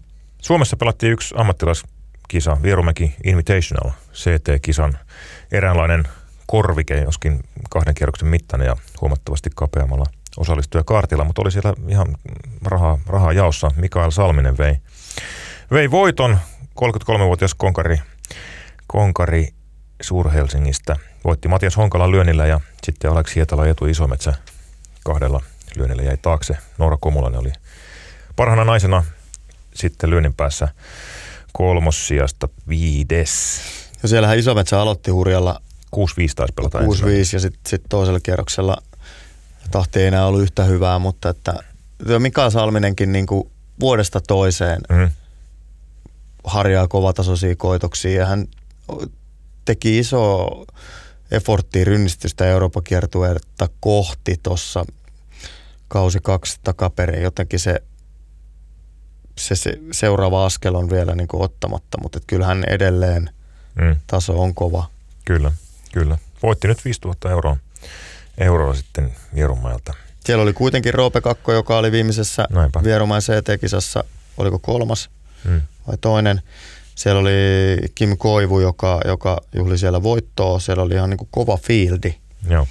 Suomessa 0.41 0.77
pelattiin 0.77 1.11
yksi 1.11 1.35
ammattilaiskisa, 1.37 2.57
Vierumäki 2.63 3.15
Invitational, 3.23 3.91
CT-kisan 4.13 4.97
eräänlainen 5.51 6.07
korvike, 6.49 6.97
joskin 6.97 7.39
kahden 7.69 7.93
kierroksen 7.95 8.27
mittainen 8.27 8.65
ja 8.65 8.75
huomattavasti 9.01 9.49
kapeammalla 9.55 10.05
osallistujakaartilla, 10.37 11.23
mutta 11.23 11.41
oli 11.41 11.51
siellä 11.51 11.73
ihan 11.87 12.07
rahaa, 12.65 12.97
rahaa 13.07 13.33
jaossa. 13.33 13.71
Mikael 13.75 14.11
Salminen 14.11 14.57
vei, 14.57 14.77
vei 15.71 15.91
voiton, 15.91 16.37
33-vuotias 16.83 17.53
konkari, 17.53 17.97
konkari 18.87 19.47
Suur-Helsingistä. 20.01 20.95
Voitti 21.23 21.47
Matias 21.47 21.77
Honkalan 21.77 22.11
lyönnillä 22.11 22.45
ja 22.45 22.59
sitten 22.83 23.11
Aleksi 23.11 23.35
Hietala 23.35 23.67
Etu 23.67 23.85
Isometsä 23.85 24.33
kahdella 25.03 25.41
lyönnillä 25.75 26.03
jäi 26.03 26.17
taakse. 26.17 26.57
Noora 26.77 26.97
Komulainen 27.01 27.39
oli 27.39 27.51
parhaana 28.35 28.63
naisena 28.63 29.03
sitten 29.73 30.09
lyönnin 30.09 30.33
päässä 30.33 30.67
kolmossijasta 31.53 32.49
viides. 32.69 33.61
Ja 34.03 34.09
siellähän 34.09 34.39
Isometsä 34.39 34.81
aloitti 34.81 35.11
hurjalla 35.11 35.61
6-5 35.95 35.99
taisi 36.35 36.53
pelata 36.55 36.79
6-5 36.79 36.83
ja 37.33 37.39
sitten 37.39 37.61
sit 37.67 37.81
toisella 37.89 38.19
kierroksella 38.19 38.77
tahti 39.71 39.99
ei 39.99 40.07
enää 40.07 40.25
ollut 40.25 40.41
yhtä 40.41 40.63
hyvää, 40.63 40.99
mutta 40.99 41.29
että 41.29 41.53
Mika 42.19 42.49
Salminenkin 42.49 43.11
niin 43.11 43.25
kuin 43.25 43.51
vuodesta 43.79 44.21
toiseen 44.21 44.81
mm-hmm. 44.89 45.09
harjaa 46.43 46.87
kovatasoisia 46.87 47.55
koitoksia 47.55 48.19
ja 48.19 48.25
hän 48.25 48.47
teki 49.65 49.99
iso 49.99 50.47
efforttia 51.31 51.85
rynnistystä 51.85 52.45
Euroopan 52.45 52.83
kiertueetta 52.83 53.69
kohti 53.79 54.39
tuossa 54.43 54.85
kausi 55.87 56.19
kaksi 56.23 56.59
takaperin. 56.63 57.23
Jotenkin 57.23 57.59
se, 57.59 57.81
se, 59.37 59.55
se 59.55 59.79
seuraava 59.91 60.45
askel 60.45 60.75
on 60.75 60.89
vielä 60.89 61.15
niin 61.15 61.27
kuin 61.27 61.43
ottamatta, 61.43 61.97
mutta 62.01 62.19
kyllähän 62.27 62.63
edelleen 62.67 63.29
mm. 63.81 63.95
taso 64.07 64.41
on 64.41 64.55
kova. 64.55 64.89
Kyllä, 65.25 65.51
kyllä. 65.93 66.17
Voitti 66.43 66.67
nyt 66.67 66.85
5000 66.85 67.31
euroa, 67.31 67.57
euroa 68.37 68.73
sitten 68.73 69.15
Vierumailta. 69.35 69.93
Siellä 70.25 70.43
oli 70.43 70.53
kuitenkin 70.53 70.93
Roope 70.93 71.21
Kakko, 71.21 71.53
joka 71.53 71.77
oli 71.77 71.91
viimeisessä 71.91 72.47
Vierumain 72.83 73.21
CT-kisassa, 73.21 74.03
oliko 74.37 74.59
kolmas 74.59 75.09
mm. 75.43 75.61
vai 75.87 75.97
toinen. 76.01 76.41
Siellä 76.95 77.21
oli 77.21 77.31
Kim 77.95 78.17
Koivu, 78.17 78.59
joka, 78.59 79.01
joka 79.05 79.41
juhli 79.55 79.77
siellä 79.77 80.03
voittoa. 80.03 80.59
Siellä 80.59 80.83
oli 80.83 80.93
ihan 80.93 81.09
niin 81.09 81.17
kuin 81.17 81.27
kova 81.31 81.57
fieldi. 81.57 82.15
Joo. 82.49 82.67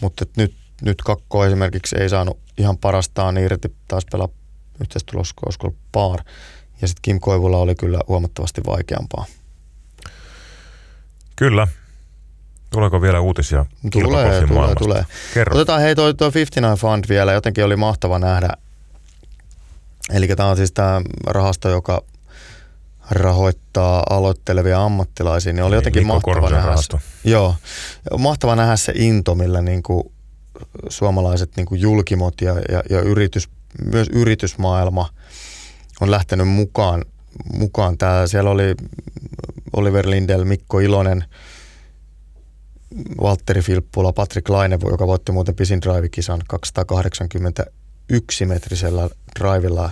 Mutta 0.00 0.24
nyt, 0.36 0.54
nyt 0.82 1.02
Kakko 1.02 1.44
esimerkiksi 1.44 1.96
ei 1.98 2.08
saanut 2.08 2.38
ihan 2.58 2.78
parastaan 2.78 3.38
irti. 3.38 3.74
Taas 3.88 4.04
pelaa 4.12 4.28
yhteistulosko, 4.80 5.42
olisiko 5.46 5.74
par. 5.92 6.20
Ja 6.80 6.88
sitten 6.88 7.02
Kim 7.02 7.20
Koivulla 7.20 7.58
oli 7.58 7.74
kyllä 7.74 8.00
huomattavasti 8.08 8.60
vaikeampaa. 8.66 9.24
Kyllä. 11.36 11.68
Tuleeko 12.70 13.02
vielä 13.02 13.20
uutisia 13.20 13.66
Tulee, 13.92 14.46
tulee, 14.46 14.74
tulee. 14.74 15.04
Kerro. 15.34 15.56
Otetaan 15.56 15.80
hei 15.80 15.94
toi, 15.94 16.14
toi 16.14 16.30
59 16.34 16.76
Fund 16.80 17.04
vielä. 17.08 17.32
Jotenkin 17.32 17.64
oli 17.64 17.76
mahtava 17.76 18.18
nähdä. 18.18 18.48
Eli 20.12 20.28
tämä 20.28 20.48
on 20.48 20.56
siis 20.56 20.72
tämä 20.72 21.02
rahasto, 21.26 21.68
joka 21.68 22.02
rahoittaa 23.10 24.02
aloittelevia 24.10 24.84
ammattilaisia, 24.84 25.52
niin 25.52 25.62
oli 25.62 25.70
niin, 25.70 25.76
jotenkin 25.78 26.06
Mikko 26.06 26.30
mahtava 26.30 26.50
nähdä, 26.50 26.66
rahasto. 26.66 27.00
joo, 27.24 27.54
mahtava 28.18 28.56
nähdä 28.56 28.76
se 28.76 28.92
into, 28.94 29.34
millä 29.34 29.62
niin 29.62 29.82
kuin 29.82 30.12
suomalaiset 30.88 31.56
niin 31.56 31.66
kuin 31.66 31.80
julkimot 31.80 32.40
ja, 32.40 32.54
ja, 32.68 32.82
ja 32.90 33.00
yritys, 33.00 33.48
myös 33.84 34.08
yritysmaailma 34.12 35.08
on 36.00 36.10
lähtenyt 36.10 36.48
mukaan. 36.48 37.04
mukaan. 37.52 37.98
Tää, 37.98 38.26
siellä 38.26 38.50
oli 38.50 38.74
Oliver 39.76 40.10
Lindell, 40.10 40.44
Mikko 40.44 40.80
Ilonen, 40.80 41.24
Valtteri 43.20 43.62
Filppula, 43.62 44.12
Patrick 44.12 44.48
Laine, 44.48 44.78
joka 44.90 45.06
voitti 45.06 45.32
muuten 45.32 45.54
pisin 45.54 45.80
drive-kisan 45.80 46.40
281 46.48 48.46
metrisellä 48.46 49.08
drivilla 49.38 49.90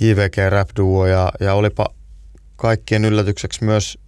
IVG 0.00 0.36
Rap 0.48 0.68
Duo 0.76 1.06
ja, 1.06 1.32
ja 1.40 1.54
olipa 1.54 1.86
kaikkien 2.56 3.04
yllätykseksi 3.04 3.64
myös 3.64 3.98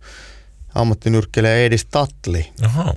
ammattinyrkkeilijä 0.75 1.57
Edis 1.57 1.87
Tatli. 1.87 2.53
Aha. 2.63 2.95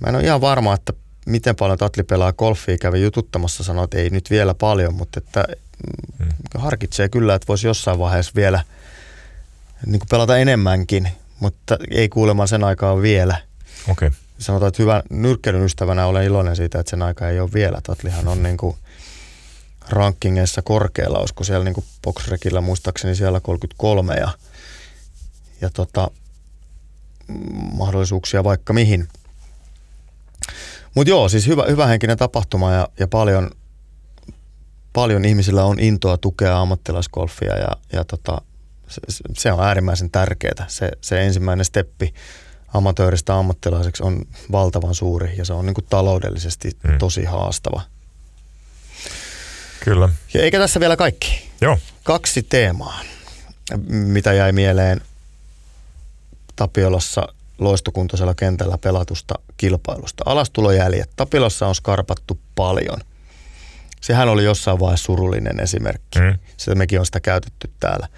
Mä 0.00 0.08
en 0.08 0.14
ole 0.14 0.24
ihan 0.24 0.40
varma, 0.40 0.74
että 0.74 0.92
miten 1.26 1.56
paljon 1.56 1.78
Tatli 1.78 2.02
pelaa 2.02 2.32
golfia. 2.32 2.78
Kävi 2.78 3.02
jututtamassa, 3.02 3.64
sanoi, 3.64 3.84
että 3.84 3.98
ei 3.98 4.10
nyt 4.10 4.30
vielä 4.30 4.54
paljon, 4.54 4.94
mutta 4.94 5.18
että 5.18 5.44
hmm. 6.18 6.28
harkitsee 6.54 7.08
kyllä, 7.08 7.34
että 7.34 7.48
voisi 7.48 7.66
jossain 7.66 7.98
vaiheessa 7.98 8.32
vielä 8.36 8.64
niin 9.86 10.00
pelata 10.10 10.38
enemmänkin, 10.38 11.08
mutta 11.40 11.78
ei 11.90 12.08
kuulemma 12.08 12.46
sen 12.46 12.64
aikaa 12.64 13.02
vielä. 13.02 13.45
Okay. 13.88 14.10
Sanotaan, 14.38 14.68
että 14.68 14.82
hyvän 14.82 15.02
nyrkkeilyn 15.10 15.64
ystävänä 15.64 16.06
olen 16.06 16.24
iloinen 16.24 16.56
siitä, 16.56 16.80
että 16.80 16.90
sen 16.90 17.02
aika 17.02 17.28
ei 17.28 17.40
ole 17.40 17.52
vielä. 17.54 17.80
Tatlihan 17.82 18.28
on 18.28 18.42
niin 18.42 18.56
kuin 18.56 18.76
rankingeissa 19.88 20.62
korkealla, 20.62 21.18
olisiko 21.18 21.44
siellä 21.44 21.64
niin 21.64 21.84
boxrekillä 22.02 22.60
muistaakseni 22.60 23.14
siellä 23.14 23.40
33 23.40 24.14
ja 24.14 24.28
ja 25.60 25.70
tota, 25.70 26.10
mahdollisuuksia 27.72 28.44
vaikka 28.44 28.72
mihin. 28.72 29.08
Mutta 30.94 31.10
joo, 31.10 31.28
siis 31.28 31.46
hyvä, 31.46 31.64
hyvähenkinen 31.68 32.18
tapahtuma 32.18 32.72
ja, 32.72 32.88
ja 32.98 33.08
paljon, 33.08 33.50
paljon 34.92 35.24
ihmisillä 35.24 35.64
on 35.64 35.80
intoa 35.80 36.16
tukea 36.16 36.60
ammattilaisgolfia 36.60 37.58
ja, 37.58 37.68
ja 37.92 38.04
tota, 38.04 38.40
se, 38.88 39.00
se 39.36 39.52
on 39.52 39.64
äärimmäisen 39.64 40.10
tärkeää. 40.10 40.64
Se, 40.68 40.90
se 41.00 41.26
ensimmäinen 41.26 41.64
steppi 41.64 42.14
amatööristä 42.76 43.38
ammattilaiseksi 43.38 44.02
on 44.02 44.24
valtavan 44.52 44.94
suuri 44.94 45.34
ja 45.36 45.44
se 45.44 45.52
on 45.52 45.66
niin 45.66 45.74
kuin 45.74 45.86
taloudellisesti 45.90 46.76
mm. 46.82 46.98
tosi 46.98 47.24
haastava. 47.24 47.82
Kyllä. 49.84 50.08
Ja 50.34 50.42
eikä 50.42 50.58
tässä 50.58 50.80
vielä 50.80 50.96
kaikki. 50.96 51.50
Joo. 51.60 51.78
Kaksi 52.02 52.42
teemaa, 52.42 53.00
mitä 53.88 54.32
jäi 54.32 54.52
mieleen– 54.52 55.00
Tapiolassa 56.56 57.28
loistokuntoisella 57.58 58.34
kentällä 58.34 58.78
pelatusta 58.78 59.34
kilpailusta. 59.56 60.24
Alastulojäljet. 60.26 61.10
Tapiolassa 61.16 61.66
on 61.66 61.74
skarpattu 61.74 62.38
paljon. 62.54 62.98
Sehän 64.00 64.28
oli 64.28 64.44
jossain 64.44 64.80
vaiheessa 64.80 65.04
surullinen 65.04 65.60
esimerkki. 65.60 66.18
Mm. 66.18 66.38
Sitä 66.56 66.74
mekin 66.74 67.00
on 67.00 67.06
sitä 67.06 67.20
käytetty 67.20 67.70
täällä. 67.80 68.08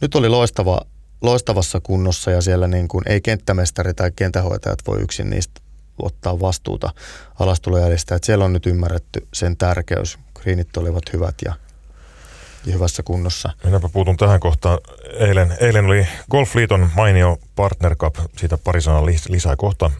Nyt 0.00 0.14
oli 0.14 0.28
loistava, 0.28 0.80
loistavassa 1.24 1.80
kunnossa 1.80 2.30
ja 2.30 2.42
siellä 2.42 2.68
niin 2.68 2.88
kuin 2.88 3.04
ei 3.06 3.20
kenttämestari 3.20 3.94
tai 3.94 4.10
kentähoitajat 4.16 4.78
voi 4.86 5.00
yksin 5.00 5.30
niistä 5.30 5.60
ottaa 5.98 6.40
vastuuta 6.40 6.90
alastulojäljistä. 7.38 8.14
Että 8.14 8.26
siellä 8.26 8.44
on 8.44 8.52
nyt 8.52 8.66
ymmärretty 8.66 9.28
sen 9.34 9.56
tärkeys. 9.56 10.18
Kriinit 10.34 10.76
olivat 10.76 11.12
hyvät 11.12 11.34
ja 11.44 11.54
ja 12.66 12.72
hyvässä 12.72 13.02
kunnossa. 13.02 13.50
Minäpä 13.64 13.88
puutun 13.88 14.16
tähän 14.16 14.40
kohtaan. 14.40 14.78
Eilen, 15.18 15.56
eilen 15.60 15.86
oli 15.86 16.06
Golfliiton 16.30 16.90
mainio 16.96 17.38
Partner 17.56 17.96
Cup, 17.96 18.16
siitä 18.36 18.58
pari 18.58 18.80
sanaa 18.80 19.06
lisää 19.06 19.56
kohta. 19.56 19.90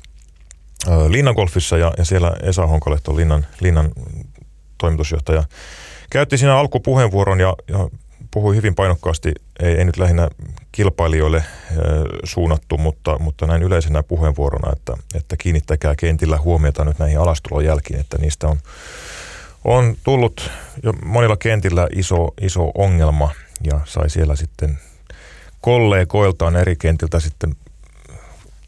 Linnan 1.09 1.35
golfissa 1.35 1.79
ja, 1.79 1.93
ja 1.99 2.05
siellä 2.05 2.33
Esa 2.43 2.67
Honkalehto, 2.67 3.17
Linnan, 3.17 3.47
Linnan 3.61 3.91
toimitusjohtaja, 4.79 5.45
käytti 6.11 6.39
siinä 6.39 6.57
alkupuheenvuoron 6.57 7.41
ja, 7.41 7.55
ja 7.69 7.89
puhui 8.35 8.57
hyvin 8.57 8.75
painokkaasti, 8.75 9.33
ei, 9.61 9.75
ei 9.75 9.85
nyt 9.85 9.97
lähinnä 9.97 10.29
kilpailijoille 10.73 11.37
e, 11.39 11.45
suunnattu, 12.25 12.79
mutta, 12.79 13.19
mutta 13.19 13.47
näin 13.47 13.63
yleisenä 13.63 14.03
puheenvuorona, 14.03 14.73
että, 14.73 14.93
että 15.15 15.37
kiinnittäkää 15.37 15.95
kentillä 15.97 16.39
huomiota 16.39 16.85
nyt 16.85 16.99
näihin 16.99 17.19
alastulon 17.19 17.65
jälkiin, 17.65 18.01
että 18.01 18.19
niistä 18.19 18.49
on 18.49 18.59
on 19.65 19.97
tullut 20.05 20.51
jo 20.83 20.93
monilla 20.93 21.37
kentillä 21.37 21.89
iso, 21.93 22.29
iso 22.41 22.71
ongelma 22.75 23.31
ja 23.73 23.81
sai 23.85 24.11
siellä 24.11 24.37
sitten 24.37 24.79
kollegoiltaan 25.61 26.57
eri 26.57 26.77
kentiltä 26.77 27.21
sitten 27.21 27.57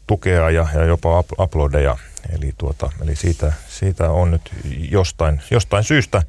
tukea 0.07 0.49
ja, 0.49 0.67
ja 0.73 0.85
jopa 0.85 1.23
uploadeja. 1.39 1.97
Eli, 2.37 2.53
tuota, 2.57 2.89
eli 3.01 3.15
siitä, 3.15 3.53
siitä 3.67 4.09
on 4.09 4.31
nyt 4.31 4.51
jostain, 4.91 5.41
jostain 5.51 5.83
syystä 5.83 6.23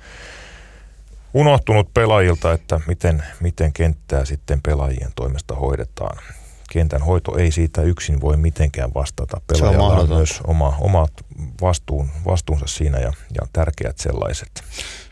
unohtunut 1.34 1.94
pelaajilta, 1.94 2.52
että 2.52 2.80
miten, 2.86 3.22
miten 3.40 3.72
kenttää 3.72 4.24
sitten 4.24 4.60
pelaajien 4.62 5.12
toimesta 5.16 5.54
hoidetaan 5.54 6.18
kentän 6.70 7.02
hoito 7.02 7.36
ei 7.36 7.52
siitä 7.52 7.82
yksin 7.82 8.20
voi 8.20 8.36
mitenkään 8.36 8.94
vastata. 8.94 9.40
Pelaajalla 9.46 9.94
on, 9.94 10.10
on 10.10 10.16
myös 10.16 10.40
oma, 10.46 10.76
omat 10.80 11.12
vastuun, 11.60 12.08
vastuunsa 12.26 12.66
siinä 12.66 12.98
ja, 12.98 13.12
ja 13.34 13.46
tärkeät 13.52 13.98
sellaiset. 13.98 14.64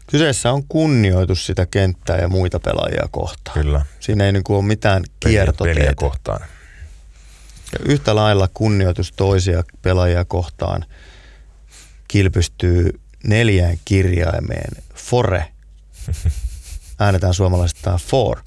Kyseessä 0.07 0.53
on 0.53 0.65
kunnioitus 0.69 1.47
sitä 1.47 1.67
kenttää 1.67 2.19
ja 2.19 2.29
muita 2.29 2.61
pelaajia 2.61 3.09
kohtaan. 3.11 3.55
Kyllä. 3.55 3.85
Siinä 4.01 4.27
ei 4.27 4.33
niin 4.33 4.43
ole 4.49 4.65
mitään 4.65 5.05
kiertotietä. 5.21 5.95
kohtaan. 5.97 6.41
Ja 7.73 7.79
yhtä 7.85 8.15
lailla 8.15 8.49
kunnioitus 8.55 9.13
toisia 9.13 9.65
pelaajia 9.83 10.25
kohtaan 10.25 10.85
kilpystyy 12.09 13.01
neljään 13.25 13.77
kirjaimeen. 13.85 14.71
Fore. 14.95 15.56
Äänetään 16.99 17.35
suomalaistaan 17.35 17.99
for. 17.99 18.39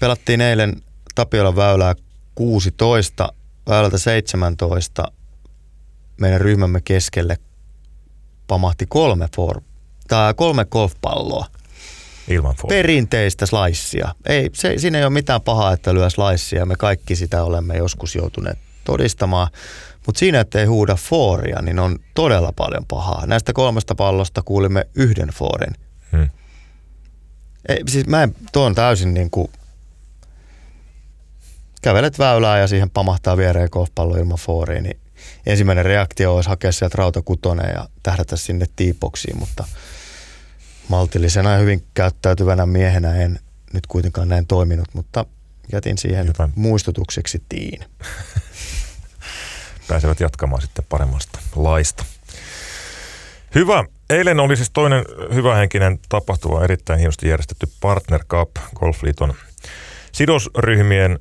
Pelattiin 0.00 0.40
eilen 0.40 0.82
Tapiolan 1.14 1.56
väylää 1.56 1.94
16, 2.34 3.32
väylältä 3.68 3.98
17 3.98 5.12
meidän 6.20 6.40
ryhmämme 6.40 6.80
keskelle 6.80 7.36
pamahti 8.46 8.86
kolme, 8.86 9.28
for, 9.36 9.60
tai 10.08 10.34
kolme 10.34 10.64
golfpalloa. 10.64 11.46
Ilman 12.28 12.54
for. 12.54 12.68
Perinteistä 12.68 13.46
slaissia. 13.46 14.14
Ei, 14.26 14.50
se, 14.52 14.74
siinä 14.78 14.98
ei 14.98 15.04
ole 15.04 15.12
mitään 15.12 15.40
pahaa, 15.40 15.72
että 15.72 15.94
lyö 15.94 16.10
slaissia. 16.10 16.66
Me 16.66 16.76
kaikki 16.76 17.16
sitä 17.16 17.44
olemme 17.44 17.76
joskus 17.76 18.14
joutuneet 18.14 18.58
todistamaan. 18.84 19.48
Mutta 20.06 20.18
siinä, 20.18 20.40
että 20.40 20.60
ei 20.60 20.66
huuda 20.66 20.94
fooria, 20.94 21.62
niin 21.62 21.78
on 21.78 21.98
todella 22.14 22.52
paljon 22.56 22.84
pahaa. 22.88 23.26
Näistä 23.26 23.52
kolmesta 23.52 23.94
pallosta 23.94 24.42
kuulimme 24.42 24.86
yhden 24.94 25.28
foorin. 25.28 25.74
Ei, 27.68 27.82
siis 27.88 28.06
mä 28.06 28.22
en, 28.22 28.34
tuo 28.52 28.64
on 28.64 28.74
täysin 28.74 29.14
niin 29.14 29.30
kuin 29.30 29.50
kävelet 31.82 32.18
väylää 32.18 32.58
ja 32.58 32.68
siihen 32.68 32.90
pamahtaa 32.90 33.36
viereen 33.36 33.68
golfpallo 33.72 34.16
ilman 34.16 34.38
fooriin, 34.38 34.82
niin 34.82 35.00
ensimmäinen 35.46 35.84
reaktio 35.84 36.34
olisi 36.34 36.48
hakea 36.48 36.72
sieltä 36.72 36.98
rautakutonen 36.98 37.70
ja 37.74 37.88
tähdätä 38.02 38.36
sinne 38.36 38.66
tiipoksiin, 38.76 39.38
mutta 39.38 39.64
maltillisena 40.88 41.52
ja 41.52 41.58
hyvin 41.58 41.84
käyttäytyvänä 41.94 42.66
miehenä 42.66 43.14
en 43.14 43.38
nyt 43.72 43.86
kuitenkaan 43.86 44.28
näin 44.28 44.46
toiminut, 44.46 44.88
mutta 44.92 45.24
jätin 45.72 45.98
siihen 45.98 46.26
Jotain. 46.26 46.52
muistutukseksi 46.54 47.42
tiin. 47.48 47.84
pääsevät 49.88 50.20
jatkamaan 50.20 50.62
sitten 50.62 50.84
paremmasta 50.88 51.38
laista. 51.56 52.04
Hyvä. 53.54 53.84
Eilen 54.10 54.40
oli 54.40 54.56
siis 54.56 54.70
toinen 54.70 55.04
hyvähenkinen 55.34 55.98
tapahtuma, 56.08 56.64
erittäin 56.64 56.98
hienosti 56.98 57.28
järjestetty 57.28 57.68
Partner 57.80 58.24
Cup 58.24 58.50
Golfliiton 58.74 59.34
sidosryhmien 60.12 61.18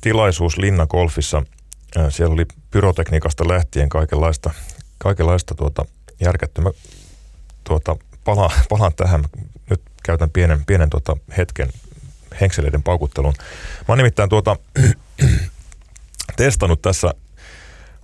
tilaisuus 0.00 0.58
Linna 0.58 0.86
Golfissa. 0.86 1.42
Siellä 2.08 2.34
oli 2.34 2.46
pyrotekniikasta 2.70 3.48
lähtien 3.48 3.88
kaikenlaista, 3.88 4.50
kaikenlaista 4.98 5.54
tuota, 5.54 5.84
järkättymä. 6.20 6.70
Tuota, 7.64 7.96
palaan, 8.24 8.50
palaan 8.68 8.94
tähän. 8.94 9.24
Nyt 9.70 9.82
käytän 10.04 10.30
pienen, 10.30 10.64
pienen 10.64 10.90
tuota 10.90 11.16
hetken 11.36 11.68
henkseleiden 12.40 12.82
paukuttelun. 12.82 13.34
Mä 13.78 13.84
oon 13.88 13.98
nimittäin 13.98 14.28
tuota, 14.28 14.56
testannut 16.36 16.82
tässä 16.82 17.14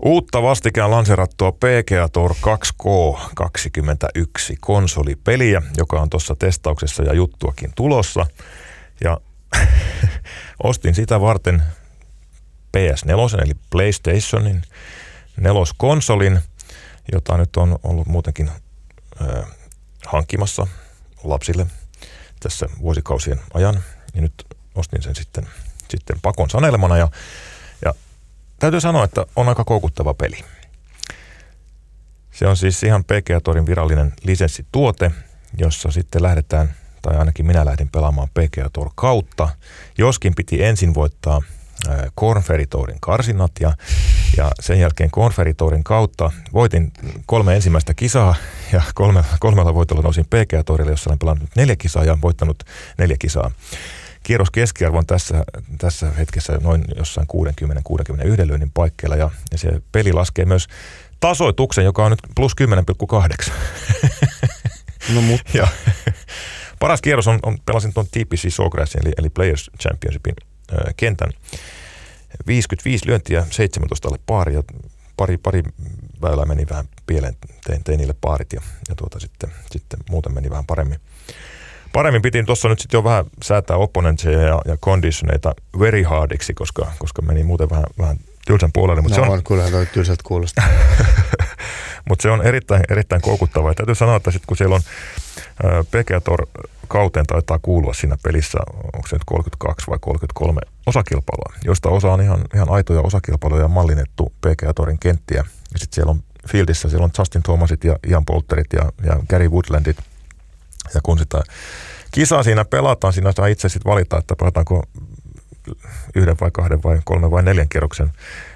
Uutta 0.05 0.43
vastikään 0.43 0.91
lanserattua 0.91 1.53
PGA 1.53 2.09
Tour 2.09 2.33
2K21 2.33 4.57
konsolipeliä, 4.61 5.63
joka 5.77 6.01
on 6.01 6.11
tuossa 6.11 6.35
testauksessa 6.35 7.03
ja 7.03 7.15
juttuakin 7.15 7.73
tulossa. 7.77 8.27
Ja 9.05 9.21
ostin 10.63 10.95
sitä 10.95 11.21
varten 11.21 11.63
PS4, 12.77 13.45
eli 13.45 13.53
PlayStationin 13.71 14.63
neloskonsolin, 15.37 16.41
jota 17.13 17.37
nyt 17.37 17.57
on 17.57 17.79
ollut 17.83 18.07
muutenkin 18.07 18.49
äh, 18.49 18.57
hankkimassa 20.07 20.67
lapsille 21.25 21.67
tässä 22.41 22.67
vuosikausien 22.81 23.41
ajan. 23.55 23.83
Ja 24.15 24.21
nyt 24.21 24.47
ostin 24.75 25.03
sen 25.03 25.15
sitten, 25.15 25.49
sitten 25.89 26.21
pakon 26.21 26.51
sanelemana 26.51 26.97
ja 26.97 27.09
täytyy 28.61 28.81
sanoa, 28.81 29.05
että 29.05 29.27
on 29.37 29.49
aika 29.49 29.65
koukuttava 29.65 30.15
peli. 30.15 30.39
Se 32.31 32.47
on 32.47 32.57
siis 32.57 32.83
ihan 32.83 33.05
PGA 33.05 33.41
Torin 33.41 33.67
virallinen 33.67 34.13
lisenssituote, 34.25 35.11
jossa 35.59 35.91
sitten 35.91 36.23
lähdetään, 36.23 36.75
tai 37.03 37.17
ainakin 37.17 37.47
minä 37.47 37.65
lähdin 37.65 37.89
pelaamaan 37.89 38.29
PGA 38.29 38.71
Tour 38.73 38.91
kautta. 38.95 39.49
Joskin 39.99 40.35
piti 40.35 40.65
ensin 40.65 40.95
voittaa 40.95 41.43
Cornferitorin 42.21 42.99
karsinat 43.01 43.53
ja, 43.61 43.73
ja 44.37 44.51
sen 44.61 44.81
jälkeen 44.81 45.11
Cornferitorin 45.11 45.85
kautta 45.85 46.31
voitin 46.53 46.93
kolme 47.27 47.57
ensimmäistä 47.57 47.95
kisaa 47.95 48.35
ja 48.73 48.83
kolme, 48.95 49.25
kolmella 49.41 49.75
voitolla 49.75 50.03
nousin 50.03 50.25
PGA 50.25 50.65
Torille, 50.65 50.91
jossa 50.91 51.11
olen 51.11 51.19
pelannut 51.19 51.51
neljä 51.57 51.77
kisaa 51.77 52.05
ja 52.05 52.19
voittanut 52.23 52.65
neljä 52.99 53.17
kisaa. 53.19 53.51
Kierros 54.23 54.51
keskiarvo 54.51 54.99
on 54.99 55.07
tässä, 55.07 55.45
tässä 55.79 56.11
hetkessä 56.11 56.59
noin 56.63 56.85
jossain 56.97 57.27
60-61 58.43 58.47
lyönnin 58.47 58.71
paikkeilla 58.71 59.17
ja, 59.17 59.31
ja 59.53 59.59
se 59.59 59.83
peli 59.93 60.13
laskee 60.13 60.45
myös 60.45 60.67
tasoituksen, 61.21 61.85
joka 61.85 62.05
on 62.05 62.11
nyt 62.11 62.21
plus 62.37 62.53
10,8. 63.47 63.53
No 65.15 65.23
mutta. 65.23 65.51
ja, 65.59 65.69
paras 66.81 67.03
kierros 67.03 67.29
on, 67.29 67.39
on 67.43 67.59
pelasin 67.67 67.95
tuon 67.95 68.07
TPC 68.07 68.55
Sawgrassin 68.55 69.01
eli, 69.05 69.13
eli 69.19 69.31
Players 69.31 69.71
Championshipin 69.81 70.35
äh, 70.73 70.95
kentän. 70.97 71.31
55 72.47 73.07
lyöntiä, 73.07 73.47
17 73.51 74.09
alle 74.09 74.19
paari 74.27 74.55
ja 74.55 74.63
pari, 75.17 75.39
pari 75.39 75.63
väylää 76.23 76.45
meni 76.45 76.67
vähän 76.71 76.89
pieleen, 77.07 77.37
tein, 77.67 77.85
tein 77.85 77.99
niille 77.99 78.15
paarit 78.21 78.53
ja, 78.53 78.61
ja 78.89 78.95
tuota, 78.95 79.21
sitten, 79.21 79.51
sitten 79.71 80.01
muuten 80.11 80.35
meni 80.35 80.51
vähän 80.51 80.67
paremmin 80.67 81.01
paremmin 81.93 82.23
piti 82.23 82.45
tuossa 82.45 82.69
nyt 82.69 82.81
sitten 82.81 82.99
jo 82.99 83.05
vähän 83.05 83.25
säätää 83.43 83.77
opponentseja 83.77 84.41
ja, 84.41 84.61
ja 84.65 84.77
conditioneita 84.77 85.55
very 85.79 86.03
hardiksi, 86.03 86.55
koska, 86.55 86.93
koska 86.99 87.23
meni 87.23 87.45
muuten 87.45 87.71
vähän, 87.71 87.85
vähän 87.99 88.17
tylsän 88.47 88.73
puolelle. 88.73 89.03
Mutta 89.03 89.19
no 89.19 89.25
se 89.25 89.31
on, 89.31 89.39
on 89.39 89.45
kyllähän 89.45 89.73
toi 89.73 89.87
tylsältä 89.87 90.23
kuulostaa. 90.27 90.65
mutta 92.09 92.23
se 92.23 92.31
on 92.31 92.47
erittäin, 92.47 92.83
erittäin 92.91 93.23
koukuttava. 93.23 93.71
Ja 93.71 93.75
täytyy 93.75 93.95
sanoa, 93.95 94.17
että 94.17 94.31
sitten 94.31 94.47
kun 94.47 94.57
siellä 94.57 94.75
on 94.75 94.83
äh, 95.65 95.87
Pekeator 95.91 96.47
kauteen 96.89 97.27
taitaa 97.27 97.59
kuulua 97.63 97.95
siinä 97.95 98.17
pelissä, 98.23 98.59
onko 98.95 99.09
se 99.09 99.17
nyt 99.17 99.25
32 99.27 99.87
vai 99.91 99.99
33 100.01 100.61
osakilpailua, 100.87 101.53
josta 101.65 101.89
osa 101.89 102.13
on 102.13 102.21
ihan, 102.21 102.41
ihan 102.55 102.71
aitoja 102.71 103.01
osakilpailuja 103.01 103.69
mallinnettu 103.69 104.33
Pekeatorin 104.41 104.99
kenttiä. 104.99 105.45
Ja 105.73 105.79
sitten 105.79 105.95
siellä 105.95 106.11
on 106.11 106.23
fieldissä, 106.49 106.89
siellä 106.89 107.05
on 107.05 107.11
Justin 107.19 107.43
Thomasit 107.43 107.85
ja 107.85 107.97
Ian 108.09 108.25
Polterit 108.25 108.73
ja, 108.73 108.93
ja 109.05 109.17
Gary 109.29 109.49
Woodlandit– 109.49 109.97
ja 110.95 111.01
kun 111.03 111.19
sitä 111.19 111.43
kisaa 112.13 112.43
siinä 112.43 112.65
pelataan, 112.65 113.13
siinä 113.13 113.33
saa 113.33 113.47
itse 113.47 113.69
sitten 113.69 113.91
valita, 113.91 114.19
että 114.19 114.37
pelataanko 114.37 114.83
yhden 116.15 116.37
vai 116.41 116.51
kahden 116.53 116.83
vai 116.83 117.01
kolmen 117.05 117.31
vai 117.31 117.43
neljän 117.43 117.69
kierroksen 117.69 118.11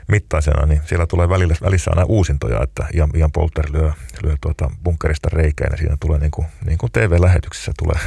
mittaisena, 0.09 0.66
niin 0.66 0.80
siellä 0.87 1.07
tulee 1.07 1.28
välillä, 1.28 1.55
välissä 1.62 1.91
aina 1.91 2.05
uusintoja, 2.05 2.62
että 2.62 2.87
Ian, 2.95 3.11
Ian 3.14 3.32
Polter 3.32 3.66
lyö, 3.72 3.93
lyö 4.22 4.37
tuota 4.41 4.70
bunkerista 4.85 5.28
reikään 5.32 5.72
ja 5.72 5.76
siinä 5.76 5.97
tulee 6.01 6.18
niin 6.18 6.30
kuin, 6.30 6.47
niin 6.64 6.78
kuin 6.78 6.93
TV-lähetyksissä 6.93 7.72
tulee, 7.78 8.01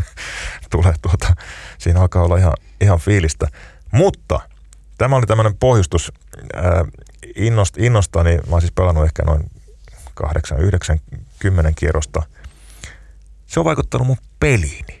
tulee 0.70 0.94
tuota, 1.02 1.36
siinä 1.78 2.00
alkaa 2.00 2.22
olla 2.22 2.36
ihan, 2.36 2.54
ihan 2.80 2.98
fiilistä. 2.98 3.46
Mutta 3.92 4.40
tämä 4.98 5.16
oli 5.16 5.26
tämmöinen 5.26 5.56
pohjustus 5.56 6.12
ää, 6.54 6.84
innost, 7.36 7.78
innosta, 7.78 8.24
niin 8.24 8.40
mä 8.46 8.52
oon 8.52 8.60
siis 8.60 8.72
pelannut 8.72 9.04
ehkä 9.04 9.22
noin 9.22 9.50
8, 10.14 10.60
9, 10.60 11.00
10 11.38 11.74
kierrosta– 11.74 12.22
se 13.50 13.60
on 13.60 13.64
vaikuttanut 13.64 14.06
mun 14.06 14.16
peliini 14.40 15.00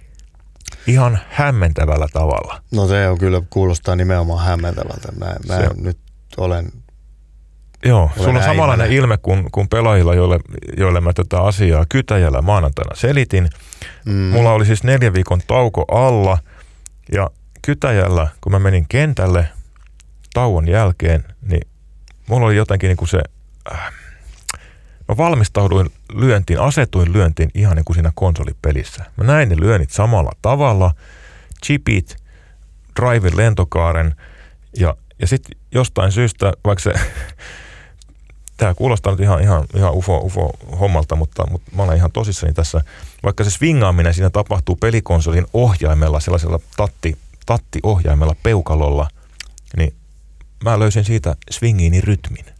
ihan 0.86 1.18
hämmentävällä 1.30 2.06
tavalla. 2.12 2.62
No 2.72 2.88
se 2.88 3.08
on 3.08 3.18
kyllä, 3.18 3.42
kuulostaa 3.50 3.96
nimenomaan 3.96 4.46
hämmentävältä. 4.46 5.12
Mä, 5.12 5.26
mä 5.48 5.56
se, 5.56 5.68
nyt 5.76 5.98
olen 6.36 6.72
Joo, 7.84 8.00
olen 8.02 8.24
sulla 8.24 8.38
on 8.38 8.44
samanlainen 8.44 8.92
ilme 8.92 9.16
kuin, 9.16 9.50
kuin 9.52 9.68
pelaajilla, 9.68 10.14
joille, 10.14 10.40
joille 10.76 11.00
mä 11.00 11.12
tätä 11.12 11.40
asiaa 11.40 11.84
Kytäjällä 11.88 12.42
maanantaina 12.42 12.94
selitin. 12.94 13.48
Mm. 14.04 14.12
Mulla 14.12 14.52
oli 14.52 14.66
siis 14.66 14.84
neljän 14.84 15.14
viikon 15.14 15.40
tauko 15.46 15.84
alla 15.88 16.38
ja 17.12 17.30
Kytäjällä, 17.62 18.28
kun 18.40 18.52
mä 18.52 18.58
menin 18.58 18.86
kentälle 18.88 19.48
tauon 20.34 20.68
jälkeen, 20.68 21.24
niin 21.42 21.68
mulla 22.26 22.46
oli 22.46 22.56
jotenkin 22.56 22.88
niin 22.88 22.96
kuin 22.96 23.08
se... 23.08 23.20
Äh, 23.72 23.92
Mä 25.10 25.16
valmistauduin 25.16 25.90
lyöntiin, 26.12 26.60
asetuin 26.60 27.12
lyöntiin 27.12 27.50
ihan 27.54 27.76
niin 27.76 27.84
kuin 27.84 27.94
siinä 27.94 28.12
konsolipelissä. 28.14 29.04
Mä 29.16 29.24
näin 29.24 29.48
ne 29.48 29.56
lyönnit 29.56 29.90
samalla 29.90 30.30
tavalla, 30.42 30.94
chipit, 31.66 32.16
drivin 33.00 33.36
lentokaaren 33.36 34.14
ja, 34.76 34.96
ja 35.18 35.26
sitten 35.26 35.58
jostain 35.72 36.12
syystä, 36.12 36.52
vaikka 36.64 36.82
se, 36.82 36.92
tämä 38.56 38.74
kuulostaa 38.74 39.12
nyt 39.12 39.20
ihan, 39.20 39.42
ihan, 39.42 39.64
ihan 39.76 39.94
ufo, 39.94 40.18
ufo 40.18 40.50
hommalta, 40.80 41.16
mutta, 41.16 41.46
mutta 41.50 41.70
mä 41.76 41.82
olen 41.82 41.96
ihan 41.96 42.12
tosissani 42.12 42.52
tässä. 42.52 42.80
Vaikka 43.22 43.44
se 43.44 43.50
swingaaminen 43.50 44.14
siinä 44.14 44.30
tapahtuu 44.30 44.76
pelikonsolin 44.76 45.46
ohjaimella, 45.52 46.20
sellaisella 46.20 46.60
tatti, 46.76 47.18
tatti-ohjaimella 47.46 48.36
peukalolla, 48.42 49.08
niin 49.76 49.94
mä 50.64 50.78
löysin 50.78 51.04
siitä 51.04 51.36
swingiini 51.50 52.00
rytmin. 52.00 52.59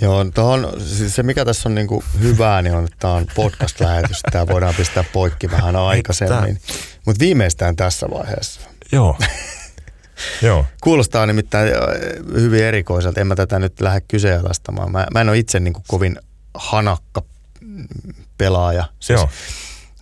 Joo, 0.00 0.24
tohon, 0.34 0.72
siis 0.86 1.14
se 1.14 1.22
mikä 1.22 1.44
tässä 1.44 1.68
on 1.68 1.74
niinku 1.74 2.04
hyvää, 2.20 2.62
niin 2.62 2.74
on, 2.74 2.84
että 2.84 2.96
tämä 3.00 3.14
on 3.14 3.26
podcast-lähetys. 3.34 4.20
Tämä 4.32 4.46
voidaan 4.46 4.74
pistää 4.74 5.04
poikki 5.12 5.50
vähän 5.50 5.76
aikaisemmin. 5.76 6.60
Mutta 7.06 7.20
viimeistään 7.20 7.76
tässä 7.76 8.06
vaiheessa. 8.10 8.60
Joo. 8.92 9.18
Joo. 10.42 10.66
Kuulostaa 10.80 11.26
nimittäin 11.26 11.70
hyvin 12.34 12.64
erikoiselta. 12.64 13.20
En 13.20 13.26
mä 13.26 13.36
tätä 13.36 13.58
nyt 13.58 13.80
lähde 13.80 14.00
kyseenalaistamaan. 14.08 14.92
Mä, 14.92 15.06
mä 15.14 15.20
en 15.20 15.28
ole 15.28 15.38
itse 15.38 15.60
niinku 15.60 15.82
kovin 15.88 16.18
hanakka 16.54 17.22
pelaaja. 18.38 18.84
Siis 19.00 19.20
Joo. 19.20 19.30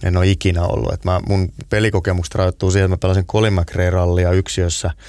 En 0.03 0.17
ole 0.17 0.29
ikinä 0.29 0.63
ollut. 0.63 0.93
Et 0.93 1.05
mä, 1.05 1.21
mun 1.29 1.53
pelikokemukset 1.69 2.35
rajoittuu 2.35 2.71
siihen, 2.71 2.85
että 2.85 2.93
mä 2.93 2.99
pelasin 2.99 3.27
Colin 3.27 3.55
McRae-rallia 3.55 4.33
yksiössä– 4.33 4.91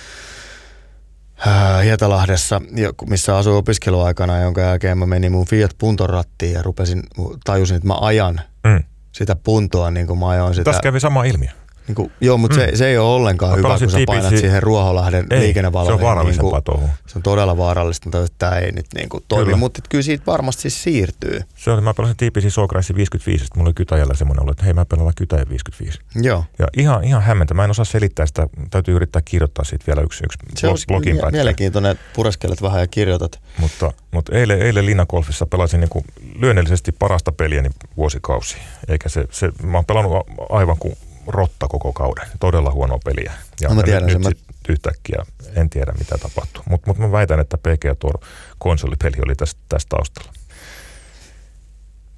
Äh, 1.48 1.84
Hietalahdessa, 1.84 2.62
missä 3.10 3.38
asuin 3.38 3.56
opiskeluaikana, 3.56 4.42
jonka 4.42 4.62
jälkeen 4.62 4.98
mä 4.98 5.06
menin 5.06 5.32
mun 5.32 5.46
Fiat 5.46 5.72
Punton 5.78 6.10
rattiin 6.10 6.54
ja 6.54 6.64
rupesin, 6.64 7.04
tajusin, 7.46 7.76
että 7.76 7.88
mä 7.88 7.98
ajan 8.02 8.42
mm. 8.64 8.84
sitä 9.12 9.36
puntoa 9.36 9.92
niin 9.92 10.08
kuin 10.08 10.20
mä 10.20 10.30
ajoin 10.30 10.54
sitä. 10.54 10.64
Tässä 10.64 10.82
kävi 10.82 11.00
sama 11.00 11.24
ilmiö. 11.24 11.50
Niin 11.88 11.96
kuin, 11.96 12.12
joo, 12.22 12.38
mutta 12.38 12.58
mm. 12.58 12.64
se, 12.64 12.76
se 12.76 12.88
ei 12.88 12.98
ole 12.98 13.16
ollenkaan 13.16 13.52
mä 13.52 13.58
hyvä, 13.58 13.80
kun 13.80 13.92
sä 13.92 13.98
painat 14.06 14.28
TPC. 14.28 14.40
siihen 14.40 14.64
Ruoholahden 14.64 15.26
liikennevaloihin. 15.32 16.00
Se 16.00 16.04
on 16.04 16.08
vaarallisempaa 16.08 16.62
niin 16.68 16.80
kuin, 16.80 16.92
Se 17.08 17.18
on 17.20 17.24
todella 17.24 17.58
vaarallista, 17.58 18.06
mutta 18.06 18.34
tämä 18.38 18.56
ei 18.56 18.72
nyt 18.72 18.86
niin 18.96 19.10
kuin 19.10 19.24
toimi, 19.28 19.46
kyllä. 19.46 19.58
mutta 19.58 19.82
kyllä 19.90 20.02
siitä 20.02 20.24
varmasti 20.28 20.62
siis 20.62 20.84
siirtyy. 20.84 21.42
Se 21.56 21.72
on, 21.72 21.84
mä 21.84 21.94
pelasin 21.94 22.18
TPC 22.18 22.54
Sawgrass 22.54 22.96
55, 22.96 23.44
että 23.46 23.60
mulla 23.60 23.68
oli 23.68 23.74
kytäjällä 23.74 24.14
semmoinen 24.14 24.42
ollut, 24.42 24.52
että 24.52 24.64
hei 24.64 24.74
mä 24.74 24.86
pelaan 24.86 25.14
kytäjä 25.16 25.46
55. 25.50 26.00
Joo. 26.16 26.44
Ja 26.60 26.68
ihan, 26.78 27.04
ihan 27.04 27.22
hämmentä, 27.22 27.54
mä 27.54 27.64
en 27.64 27.72
osaa 27.72 27.86
selittää 27.86 28.26
sitä, 28.26 28.48
täytyy 28.70 28.96
yrittää 28.96 29.22
kirjoittaa 29.26 29.66
siitä 29.66 29.84
vielä 29.88 30.02
yksi, 30.02 30.24
yksi 30.26 30.40
se 30.56 30.68
blog, 30.68 30.80
blogin 30.88 31.16
pätkä. 31.16 31.32
mielenkiintoinen, 31.32 31.92
että 31.92 32.04
pureskelet 32.16 32.62
vähän 32.62 32.82
ja 32.82 32.88
kirjoitat. 32.88 33.40
Mutta, 33.58 33.92
mutta 34.12 34.36
eilen, 34.36 34.62
eilen 34.62 35.06
Golfissa 35.10 35.46
pelasin 35.46 35.80
niin 35.80 35.90
kuin 35.90 36.06
lyönnellisesti 36.36 36.92
parasta 36.92 37.32
peliäni 37.32 37.70
vuosikausi. 37.98 38.58
Eikä 38.88 39.10
se, 39.10 39.26
se, 39.32 39.52
mä 39.64 39.78
oon 39.78 39.86
pelannut 39.86 40.28
aivan 40.50 40.78
kuin 40.78 40.98
rotta 41.28 41.68
koko 41.68 41.94
kauden. 41.94 42.28
Todella 42.40 42.72
huono 42.72 43.00
peliä. 43.06 43.34
Ja 43.62 43.70
no 43.70 43.76
mä 43.76 43.84
tiedän 43.84 44.04
nyt, 44.04 44.12
sen. 44.12 44.22
Nyt, 44.22 44.40
yhtäkkiä 44.70 45.26
en 45.56 45.70
tiedä 45.70 45.94
mitä 46.00 46.18
tapahtuu. 46.18 46.64
Mutta 46.70 46.88
mut 46.88 46.98
mä 46.98 47.12
väitän, 47.12 47.40
että 47.40 47.58
PGA 47.58 47.96
Tour 47.96 48.20
konsolipeli 48.58 49.18
oli 49.26 49.36
tästä, 49.36 49.62
tästä 49.70 49.90
taustalla. 49.90 50.34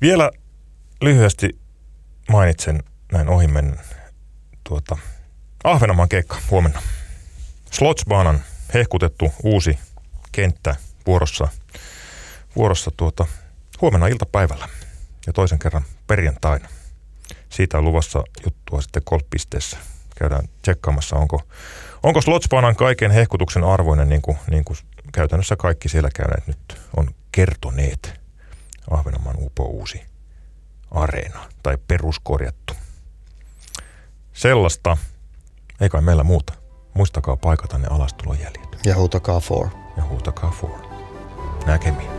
Vielä 0.01 0.31
lyhyesti 1.01 1.59
mainitsen 2.29 2.83
näin 3.11 3.29
ohimennen 3.29 3.79
tuota, 4.63 4.97
Ahvenanmaan 5.63 6.09
keikka 6.09 6.37
huomenna. 6.51 6.81
Slotsbaanan 7.71 8.43
hehkutettu 8.73 9.33
uusi 9.43 9.79
kenttä 10.31 10.75
vuorossa, 11.07 11.47
vuorossa 12.55 12.91
tuota, 12.97 13.25
huomenna 13.81 14.07
iltapäivällä 14.07 14.69
ja 15.27 15.33
toisen 15.33 15.59
kerran 15.59 15.83
perjantaina. 16.07 16.69
Siitä 17.49 17.77
on 17.77 17.85
luvassa 17.85 18.23
juttua 18.45 18.81
sitten 18.81 19.03
golfpisteessä. 19.05 19.77
Käydään 20.17 20.49
tsekkaamassa, 20.61 21.15
onko, 21.15 21.41
onko 22.03 22.21
Slotsbaanan 22.21 22.75
kaiken 22.75 23.11
hehkutuksen 23.11 23.63
arvoinen, 23.63 24.09
niin 24.09 24.21
kuin, 24.21 24.37
niin 24.49 24.63
kuin 24.63 24.77
käytännössä 25.13 25.55
kaikki 25.55 25.89
siellä 25.89 26.09
käyneet 26.15 26.47
nyt 26.47 26.81
on 26.97 27.09
kertoneet. 27.31 28.19
Ahvenanmaan 28.91 29.35
upo 29.39 29.63
uusi 29.63 30.01
areena 30.91 31.39
tai 31.63 31.77
peruskorjattu. 31.87 32.73
Sellaista, 34.33 34.97
ei 35.81 35.89
kai 35.89 36.01
meillä 36.01 36.23
muuta. 36.23 36.53
Muistakaa 36.93 37.37
paikata 37.37 37.77
ne 37.77 37.87
alastulojäljet. 37.87 38.77
Ja 38.85 38.95
huutakaa 38.95 39.39
for. 39.39 39.67
Ja 39.97 40.03
huutakaa 40.03 40.51
for. 40.51 40.79
Näkemiin. 41.65 42.18